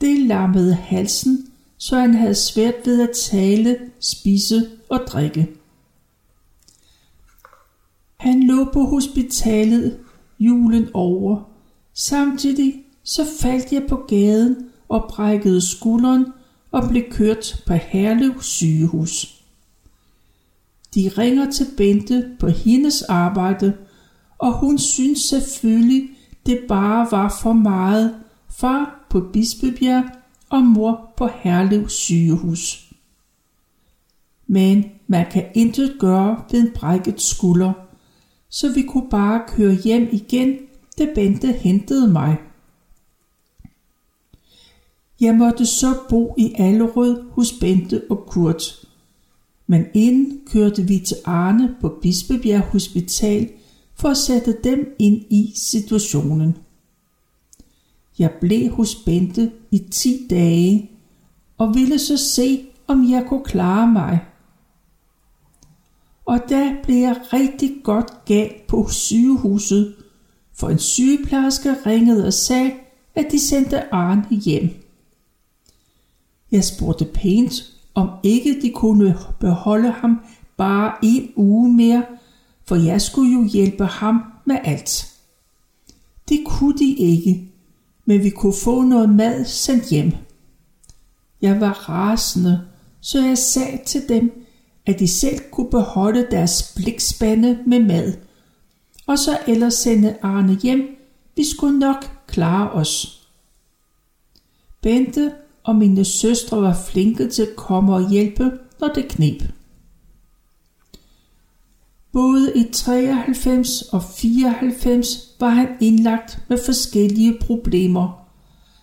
Det 0.00 0.18
lammede 0.18 0.74
halsen, 0.74 1.52
så 1.78 1.98
han 1.98 2.14
havde 2.14 2.34
svært 2.34 2.74
ved 2.84 3.02
at 3.02 3.10
tale, 3.30 3.78
spise 4.00 4.70
og 4.88 5.00
drikke. 5.08 5.48
Han 8.16 8.42
lå 8.42 8.64
på 8.72 8.84
hospitalet 8.84 9.98
julen 10.40 10.88
over. 10.94 11.50
Samtidig 11.94 12.81
så 13.04 13.26
faldt 13.40 13.72
jeg 13.72 13.86
på 13.88 13.96
gaden 14.08 14.56
og 14.88 15.04
brækkede 15.08 15.70
skulderen 15.70 16.26
og 16.70 16.88
blev 16.88 17.02
kørt 17.10 17.62
på 17.66 17.74
Herlev 17.74 18.42
sygehus. 18.42 19.42
De 20.94 21.10
ringer 21.18 21.50
til 21.50 21.66
Bente 21.76 22.30
på 22.40 22.48
hendes 22.48 23.02
arbejde, 23.02 23.76
og 24.38 24.58
hun 24.58 24.78
synes 24.78 25.18
selvfølgelig, 25.20 26.08
det 26.46 26.60
bare 26.68 27.08
var 27.10 27.38
for 27.42 27.52
meget. 27.52 28.14
Far 28.50 29.06
på 29.10 29.20
Bispebjerg 29.32 30.04
og 30.50 30.62
mor 30.62 31.12
på 31.16 31.28
Herlev 31.34 31.88
sygehus. 31.88 32.92
Men 34.46 34.84
man 35.06 35.26
kan 35.30 35.44
intet 35.54 35.96
gøre 35.98 36.44
ved 36.50 36.60
en 36.60 36.70
brækket 36.74 37.20
skulder, 37.20 37.72
så 38.48 38.72
vi 38.72 38.82
kunne 38.82 39.10
bare 39.10 39.42
køre 39.48 39.74
hjem 39.74 40.08
igen, 40.12 40.58
da 40.98 41.06
Bente 41.14 41.52
hentede 41.52 42.08
mig. 42.08 42.36
Jeg 45.22 45.34
måtte 45.34 45.66
så 45.66 45.94
bo 46.08 46.34
i 46.38 46.54
Allerød 46.58 47.30
hos 47.30 47.52
Bente 47.52 48.02
og 48.10 48.26
Kurt. 48.26 48.86
Men 49.66 49.84
inden 49.94 50.40
kørte 50.46 50.82
vi 50.82 50.98
til 50.98 51.16
Arne 51.24 51.74
på 51.80 51.98
Bispebjerg 52.02 52.60
Hospital 52.60 53.50
for 53.94 54.08
at 54.08 54.16
sætte 54.16 54.56
dem 54.64 54.96
ind 54.98 55.22
i 55.30 55.52
situationen. 55.56 56.56
Jeg 58.18 58.30
blev 58.40 58.70
hos 58.70 58.94
Bente 58.94 59.52
i 59.70 59.78
10 59.78 60.26
dage 60.30 60.90
og 61.58 61.74
ville 61.74 61.98
så 61.98 62.16
se, 62.16 62.66
om 62.86 63.10
jeg 63.10 63.24
kunne 63.28 63.44
klare 63.44 63.86
mig. 63.86 64.20
Og 66.24 66.40
der 66.48 66.74
blev 66.82 66.96
jeg 66.96 67.16
rigtig 67.32 67.76
godt 67.84 68.24
gal 68.24 68.52
på 68.68 68.88
sygehuset, 68.88 69.94
for 70.54 70.68
en 70.68 70.78
sygeplejerske 70.78 71.74
ringede 71.86 72.26
og 72.26 72.32
sagde, 72.32 72.72
at 73.14 73.26
de 73.32 73.40
sendte 73.40 73.94
Arne 73.94 74.26
hjem. 74.30 74.81
Jeg 76.52 76.64
spurgte 76.64 77.04
pænt, 77.04 77.52
om 77.94 78.10
ikke 78.22 78.58
de 78.62 78.70
kunne 78.70 79.18
beholde 79.40 79.90
ham 79.90 80.20
bare 80.56 80.94
en 81.02 81.32
uge 81.36 81.72
mere, 81.72 82.04
for 82.64 82.76
jeg 82.76 83.00
skulle 83.00 83.32
jo 83.32 83.44
hjælpe 83.44 83.84
ham 83.84 84.22
med 84.44 84.56
alt. 84.64 85.12
Det 86.28 86.44
kunne 86.46 86.78
de 86.78 86.94
ikke, 86.94 87.50
men 88.04 88.24
vi 88.24 88.30
kunne 88.30 88.54
få 88.64 88.82
noget 88.82 89.08
mad 89.08 89.44
sendt 89.44 89.88
hjem. 89.90 90.12
Jeg 91.42 91.60
var 91.60 91.88
rasende, 91.88 92.60
så 93.00 93.26
jeg 93.26 93.38
sagde 93.38 93.78
til 93.86 94.08
dem, 94.08 94.46
at 94.86 94.98
de 94.98 95.08
selv 95.08 95.38
kunne 95.52 95.70
beholde 95.70 96.26
deres 96.30 96.72
blikspande 96.76 97.58
med 97.66 97.80
mad, 97.80 98.12
og 99.06 99.18
så 99.18 99.38
ellers 99.46 99.74
sende 99.74 100.16
Arne 100.22 100.58
hjem. 100.62 100.96
Vi 101.36 101.44
skulle 101.44 101.78
nok 101.78 102.24
klare 102.26 102.70
os. 102.70 103.22
Bente 104.80 105.32
og 105.64 105.76
mine 105.76 106.04
søstre 106.04 106.62
var 106.62 106.74
flinke 106.90 107.28
til 107.28 107.42
at 107.42 107.56
komme 107.56 107.94
og 107.94 108.10
hjælpe, 108.10 108.50
når 108.80 108.88
det 108.88 109.08
knep. 109.08 109.42
Både 112.12 112.52
i 112.56 112.64
93 112.72 113.82
og 113.82 114.02
94 114.02 115.36
var 115.40 115.48
han 115.48 115.68
indlagt 115.80 116.44
med 116.48 116.58
forskellige 116.64 117.38
problemer, 117.40 118.28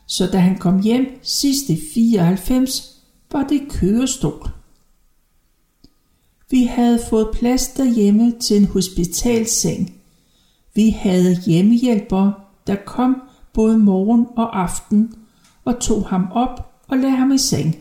så 0.06 0.28
da 0.28 0.38
han 0.38 0.58
kom 0.58 0.82
hjem 0.82 1.20
sidst 1.22 1.70
i 1.70 1.80
94, 1.94 2.96
var 3.32 3.44
det 3.44 3.62
kørestol. 3.70 4.50
Vi 6.50 6.64
havde 6.64 7.00
fået 7.10 7.30
plads 7.34 7.68
derhjemme 7.68 8.40
til 8.40 8.58
en 8.58 8.66
hospitalseng. 8.66 9.94
Vi 10.76 10.90
havde 10.90 11.42
hjemmehjælpere, 11.46 12.34
der 12.68 12.76
kom 12.76 13.22
både 13.54 13.78
morgen 13.78 14.28
og 14.38 14.62
aften 14.62 15.14
og 15.66 15.80
tog 15.80 16.08
ham 16.08 16.32
op 16.32 16.69
og 16.90 16.98
lagde 16.98 17.16
ham 17.16 17.32
i 17.32 17.38
seng. 17.38 17.78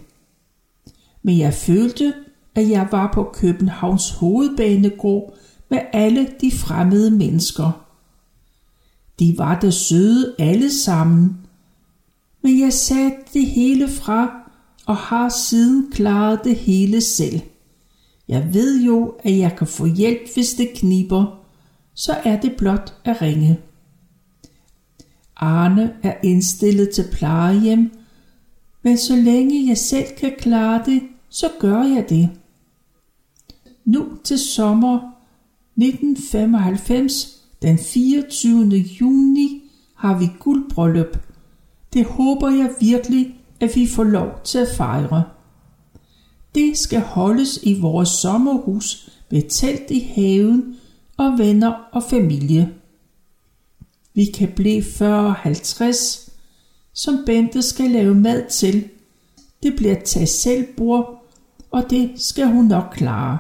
Men 1.23 1.39
jeg 1.39 1.55
følte, 1.55 2.15
at 2.55 2.69
jeg 2.69 2.89
var 2.91 3.13
på 3.15 3.31
Københavns 3.35 4.11
hovedbanegård 4.11 5.35
med 5.71 5.79
alle 5.93 6.29
de 6.41 6.51
fremmede 6.51 7.11
mennesker. 7.11 7.85
De 9.19 9.35
var 9.39 9.61
der 9.61 9.71
søde 9.71 10.35
alle 10.39 10.75
sammen, 10.75 11.37
men 12.43 12.61
jeg 12.61 12.73
satte 12.73 13.19
det 13.35 13.47
hele 13.47 13.89
fra 13.89 14.51
og 14.87 14.97
har 14.97 15.29
siden 15.29 15.91
klaret 15.93 16.41
det 16.45 16.57
hele 16.57 17.01
selv. 17.01 17.41
Jeg 18.29 18.55
ved 18.55 18.83
jo, 18.85 19.15
at 19.25 19.39
jeg 19.39 19.57
kan 19.57 19.67
få 19.67 19.87
hjælp, 19.87 20.35
hvis 20.35 20.55
det 20.55 20.69
kniber, 20.75 21.45
så 21.95 22.17
er 22.25 22.41
det 22.41 22.53
blot 22.59 22.95
at 23.05 23.23
ringe. 23.23 23.59
Arne 25.37 25.93
er 26.03 26.15
indstillet 26.23 26.91
til 26.91 27.05
plejehjem, 27.13 27.98
men 28.89 28.99
så 28.99 29.17
længe 29.17 29.69
jeg 29.69 29.79
selv 29.79 30.07
kan 30.19 30.33
klare 30.39 30.83
det, 30.87 31.03
så 31.29 31.47
gør 31.61 31.83
jeg 31.83 32.07
det. 32.09 32.31
Nu 33.85 34.07
til 34.25 34.39
sommer 34.39 34.99
1995, 35.77 37.43
den 37.63 37.79
24. 37.79 38.77
juni, 38.77 39.63
har 39.95 40.19
vi 40.19 40.29
guldbryllup. 40.39 41.19
Det 41.93 42.05
håber 42.05 42.49
jeg 42.49 42.71
virkelig, 42.81 43.35
at 43.61 43.77
vi 43.77 43.87
får 43.87 44.05
lov 44.05 44.31
til 44.45 44.59
at 44.59 44.69
fejre. 44.77 45.25
Det 46.55 46.79
skal 46.79 47.01
holdes 47.01 47.61
i 47.63 47.81
vores 47.81 48.09
sommerhus 48.09 49.11
med 49.31 49.43
telt 49.51 49.91
i 49.91 50.01
haven 50.01 50.77
og 51.17 51.39
venner 51.39 51.73
og 51.93 52.03
familie. 52.03 52.75
Vi 54.15 54.25
kan 54.25 54.53
blive 54.57 54.83
40-50, 54.83 56.28
som 56.99 57.23
Bente 57.27 57.63
skal 57.63 57.91
lave 57.91 58.15
mad 58.15 58.51
til. 58.51 58.89
Det 59.63 59.77
bliver 59.77 59.97
tag 60.05 60.29
selv 60.29 60.67
bord, 60.77 61.31
og 61.71 61.91
det 61.91 62.11
skal 62.17 62.47
hun 62.47 62.65
nok 62.65 62.85
klare. 62.93 63.39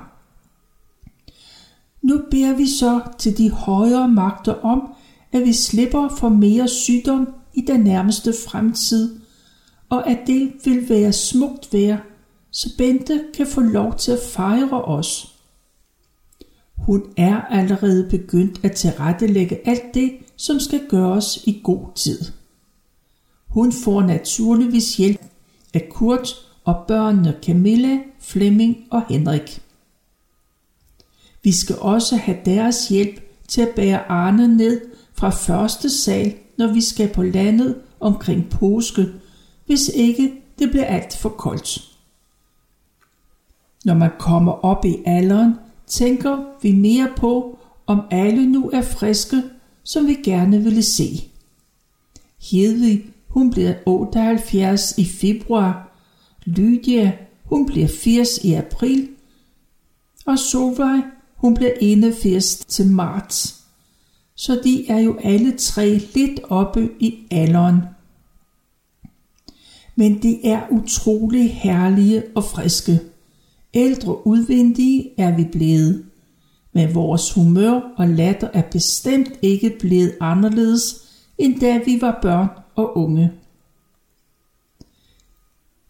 Nu 2.02 2.20
beder 2.30 2.56
vi 2.56 2.66
så 2.66 3.00
til 3.18 3.38
de 3.38 3.50
højere 3.50 4.08
magter 4.08 4.54
om, 4.54 4.92
at 5.32 5.42
vi 5.42 5.52
slipper 5.52 6.08
for 6.18 6.28
mere 6.28 6.68
sygdom 6.68 7.28
i 7.54 7.60
den 7.60 7.80
nærmeste 7.80 8.34
fremtid, 8.48 9.20
og 9.88 10.10
at 10.10 10.18
det 10.26 10.52
vil 10.64 10.88
være 10.88 11.12
smukt 11.12 11.72
vejr, 11.72 11.98
så 12.50 12.70
Bente 12.78 13.24
kan 13.34 13.46
få 13.46 13.60
lov 13.60 13.96
til 13.96 14.12
at 14.12 14.22
fejre 14.32 14.84
os. 14.84 15.34
Hun 16.76 17.02
er 17.16 17.40
allerede 17.40 18.08
begyndt 18.10 18.64
at 18.64 18.72
tilrettelægge 18.72 19.68
alt 19.68 19.94
det, 19.94 20.12
som 20.36 20.60
skal 20.60 20.80
gøres 20.88 21.36
i 21.46 21.60
god 21.64 21.94
tid. 21.94 22.37
Hun 23.48 23.72
får 23.72 24.02
naturligvis 24.02 24.96
hjælp 24.96 25.20
af 25.74 25.88
Kurt 25.90 26.28
og 26.64 26.84
børnene 26.88 27.36
Camilla, 27.42 27.98
Flemming 28.20 28.76
og 28.90 29.02
Henrik. 29.08 29.62
Vi 31.42 31.52
skal 31.52 31.78
også 31.78 32.16
have 32.16 32.38
deres 32.44 32.88
hjælp 32.88 33.20
til 33.48 33.60
at 33.60 33.74
bære 33.76 34.10
Arne 34.10 34.56
ned 34.56 34.80
fra 35.14 35.30
første 35.30 35.90
sal, 35.90 36.34
når 36.58 36.72
vi 36.72 36.80
skal 36.80 37.08
på 37.14 37.22
landet 37.22 37.76
omkring 38.00 38.50
påske, 38.50 39.06
hvis 39.66 39.88
ikke 39.88 40.42
det 40.58 40.70
bliver 40.70 40.84
alt 40.84 41.16
for 41.16 41.28
koldt. 41.28 41.88
Når 43.84 43.94
man 43.94 44.10
kommer 44.18 44.52
op 44.52 44.84
i 44.84 44.96
alderen, 45.06 45.54
tænker 45.86 46.44
vi 46.62 46.72
mere 46.72 47.12
på, 47.16 47.58
om 47.86 48.00
alle 48.10 48.46
nu 48.46 48.70
er 48.70 48.82
friske, 48.82 49.42
som 49.84 50.06
vi 50.06 50.14
gerne 50.24 50.62
ville 50.62 50.82
se. 50.82 51.30
Hedvig, 52.50 53.04
hun 53.28 53.50
bliver 53.50 53.74
78 53.86 54.98
i 54.98 55.04
februar. 55.04 55.88
Lydia, 56.44 57.12
hun 57.44 57.66
bliver 57.66 57.88
80 57.88 58.38
i 58.44 58.52
april. 58.52 59.08
Og 60.26 60.38
Solvej, 60.38 61.00
hun 61.36 61.54
bliver 61.54 61.72
81 61.80 62.56
til 62.56 62.86
marts. 62.86 63.60
Så 64.34 64.60
de 64.64 64.90
er 64.90 64.98
jo 64.98 65.16
alle 65.22 65.56
tre 65.56 66.00
lidt 66.14 66.40
oppe 66.48 66.90
i 67.00 67.18
alderen. 67.30 67.80
Men 69.96 70.22
de 70.22 70.46
er 70.46 70.62
utrolig 70.70 71.54
herlige 71.54 72.22
og 72.34 72.44
friske. 72.44 73.00
Ældre 73.74 74.26
udvendige 74.26 75.10
er 75.20 75.36
vi 75.36 75.44
blevet. 75.52 76.04
Men 76.72 76.94
vores 76.94 77.32
humør 77.32 77.80
og 77.96 78.08
latter 78.08 78.48
er 78.52 78.62
bestemt 78.62 79.32
ikke 79.42 79.76
blevet 79.80 80.14
anderledes, 80.20 81.08
end 81.38 81.60
da 81.60 81.80
vi 81.86 81.98
var 82.00 82.18
børn 82.22 82.48
og 82.78 82.96
unge. 82.96 83.32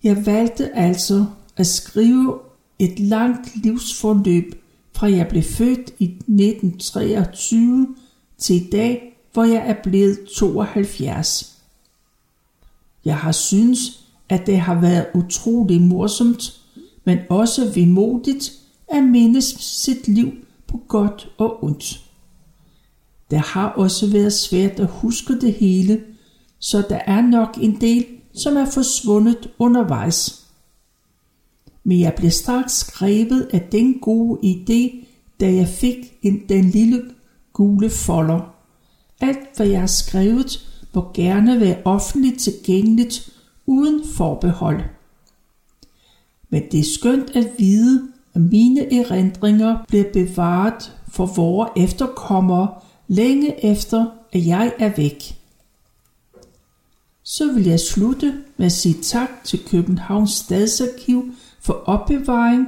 Jeg 0.02 0.26
valgte 0.26 0.76
altså 0.76 1.26
at 1.56 1.66
skrive 1.66 2.38
et 2.78 2.98
langt 2.98 3.56
livsforløb 3.56 4.54
fra 4.92 5.10
jeg 5.10 5.28
blev 5.28 5.42
født 5.42 5.90
i 5.98 6.04
1923 6.04 7.96
til 8.38 8.56
i 8.56 8.70
dag, 8.70 9.18
hvor 9.32 9.44
jeg 9.44 9.62
er 9.66 9.82
blevet 9.82 10.18
72. 10.36 11.58
Jeg 13.04 13.16
har 13.16 13.32
synes, 13.32 14.06
at 14.28 14.46
det 14.46 14.60
har 14.60 14.80
været 14.80 15.06
utrolig 15.14 15.80
morsomt, 15.80 16.60
men 17.04 17.18
også 17.30 17.72
vemodigt 17.74 18.52
at 18.88 19.04
mindes 19.04 19.44
sit 19.60 20.08
liv 20.08 20.32
på 20.66 20.80
godt 20.88 21.28
og 21.38 21.64
ondt. 21.64 22.04
Det 23.30 23.38
har 23.38 23.68
også 23.68 24.06
været 24.06 24.32
svært 24.32 24.80
at 24.80 24.88
huske 24.90 25.40
det 25.40 25.52
hele, 25.52 26.04
så 26.58 26.84
der 26.88 27.00
er 27.06 27.20
nok 27.20 27.58
en 27.60 27.80
del, 27.80 28.06
som 28.34 28.56
er 28.56 28.70
forsvundet 28.70 29.50
undervejs 29.58 30.48
men 31.88 32.00
jeg 32.00 32.14
blev 32.16 32.30
straks 32.30 32.72
skrevet 32.72 33.48
af 33.52 33.60
den 33.72 33.98
gode 33.98 34.40
idé, 34.44 35.06
da 35.40 35.54
jeg 35.54 35.68
fik 35.68 35.96
en, 36.22 36.40
den 36.48 36.64
lille 36.64 37.02
gule 37.52 37.90
folder. 37.90 38.54
Alt 39.20 39.56
hvad 39.56 39.66
jeg 39.66 39.80
har 39.80 39.86
skrevet 39.86 40.68
må 40.94 41.10
gerne 41.14 41.60
være 41.60 41.82
offentligt 41.84 42.40
tilgængeligt 42.40 43.32
uden 43.66 44.04
forbehold. 44.16 44.80
Men 46.50 46.62
det 46.72 46.80
er 46.80 46.94
skønt 46.98 47.30
at 47.36 47.50
vide, 47.58 48.08
at 48.34 48.40
mine 48.40 48.94
erindringer 48.94 49.78
bliver 49.88 50.12
bevaret 50.12 50.92
for 51.08 51.26
vores 51.26 51.70
efterkommere 51.76 52.68
længe 53.08 53.64
efter, 53.64 54.06
at 54.32 54.46
jeg 54.46 54.72
er 54.78 54.92
væk. 54.96 55.37
Så 57.30 57.52
vil 57.52 57.64
jeg 57.64 57.80
slutte 57.80 58.34
med 58.56 58.66
at 58.66 58.72
sige 58.72 59.02
tak 59.02 59.28
til 59.44 59.64
Københavns 59.68 60.30
Stadsarkiv 60.30 61.34
for 61.60 61.72
opbevaring 61.72 62.66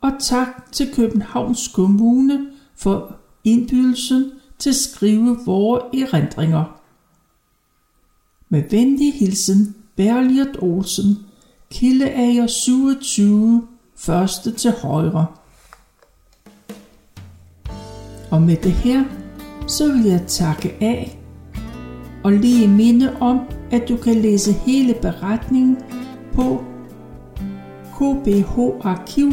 og 0.00 0.12
tak 0.20 0.72
til 0.72 0.94
Københavns 0.94 1.68
Kommune 1.68 2.46
for 2.76 3.16
indbydelsen 3.44 4.30
til 4.58 4.70
at 4.70 4.76
skrive 4.76 5.38
vores 5.44 5.82
erindringer. 5.94 6.80
Med 8.48 8.62
venlig 8.70 9.14
hilsen 9.14 9.76
Berliot 9.96 10.62
Olsen, 10.62 11.16
Kildeager 11.70 12.46
27, 12.46 13.68
første 13.96 14.52
til 14.52 14.70
højre. 14.70 15.26
Og 18.30 18.42
med 18.42 18.56
det 18.56 18.72
her, 18.72 19.04
så 19.68 19.92
vil 19.92 20.04
jeg 20.04 20.24
takke 20.26 20.76
af 20.80 21.18
og 22.24 22.32
lige 22.32 22.68
minde 22.68 23.16
om, 23.20 23.40
at 23.72 23.88
du 23.88 23.96
kan 23.96 24.14
læse 24.14 24.52
hele 24.52 24.94
beretningen 25.02 25.78
på 26.34 26.64
kbharkiv.dk 27.96 29.32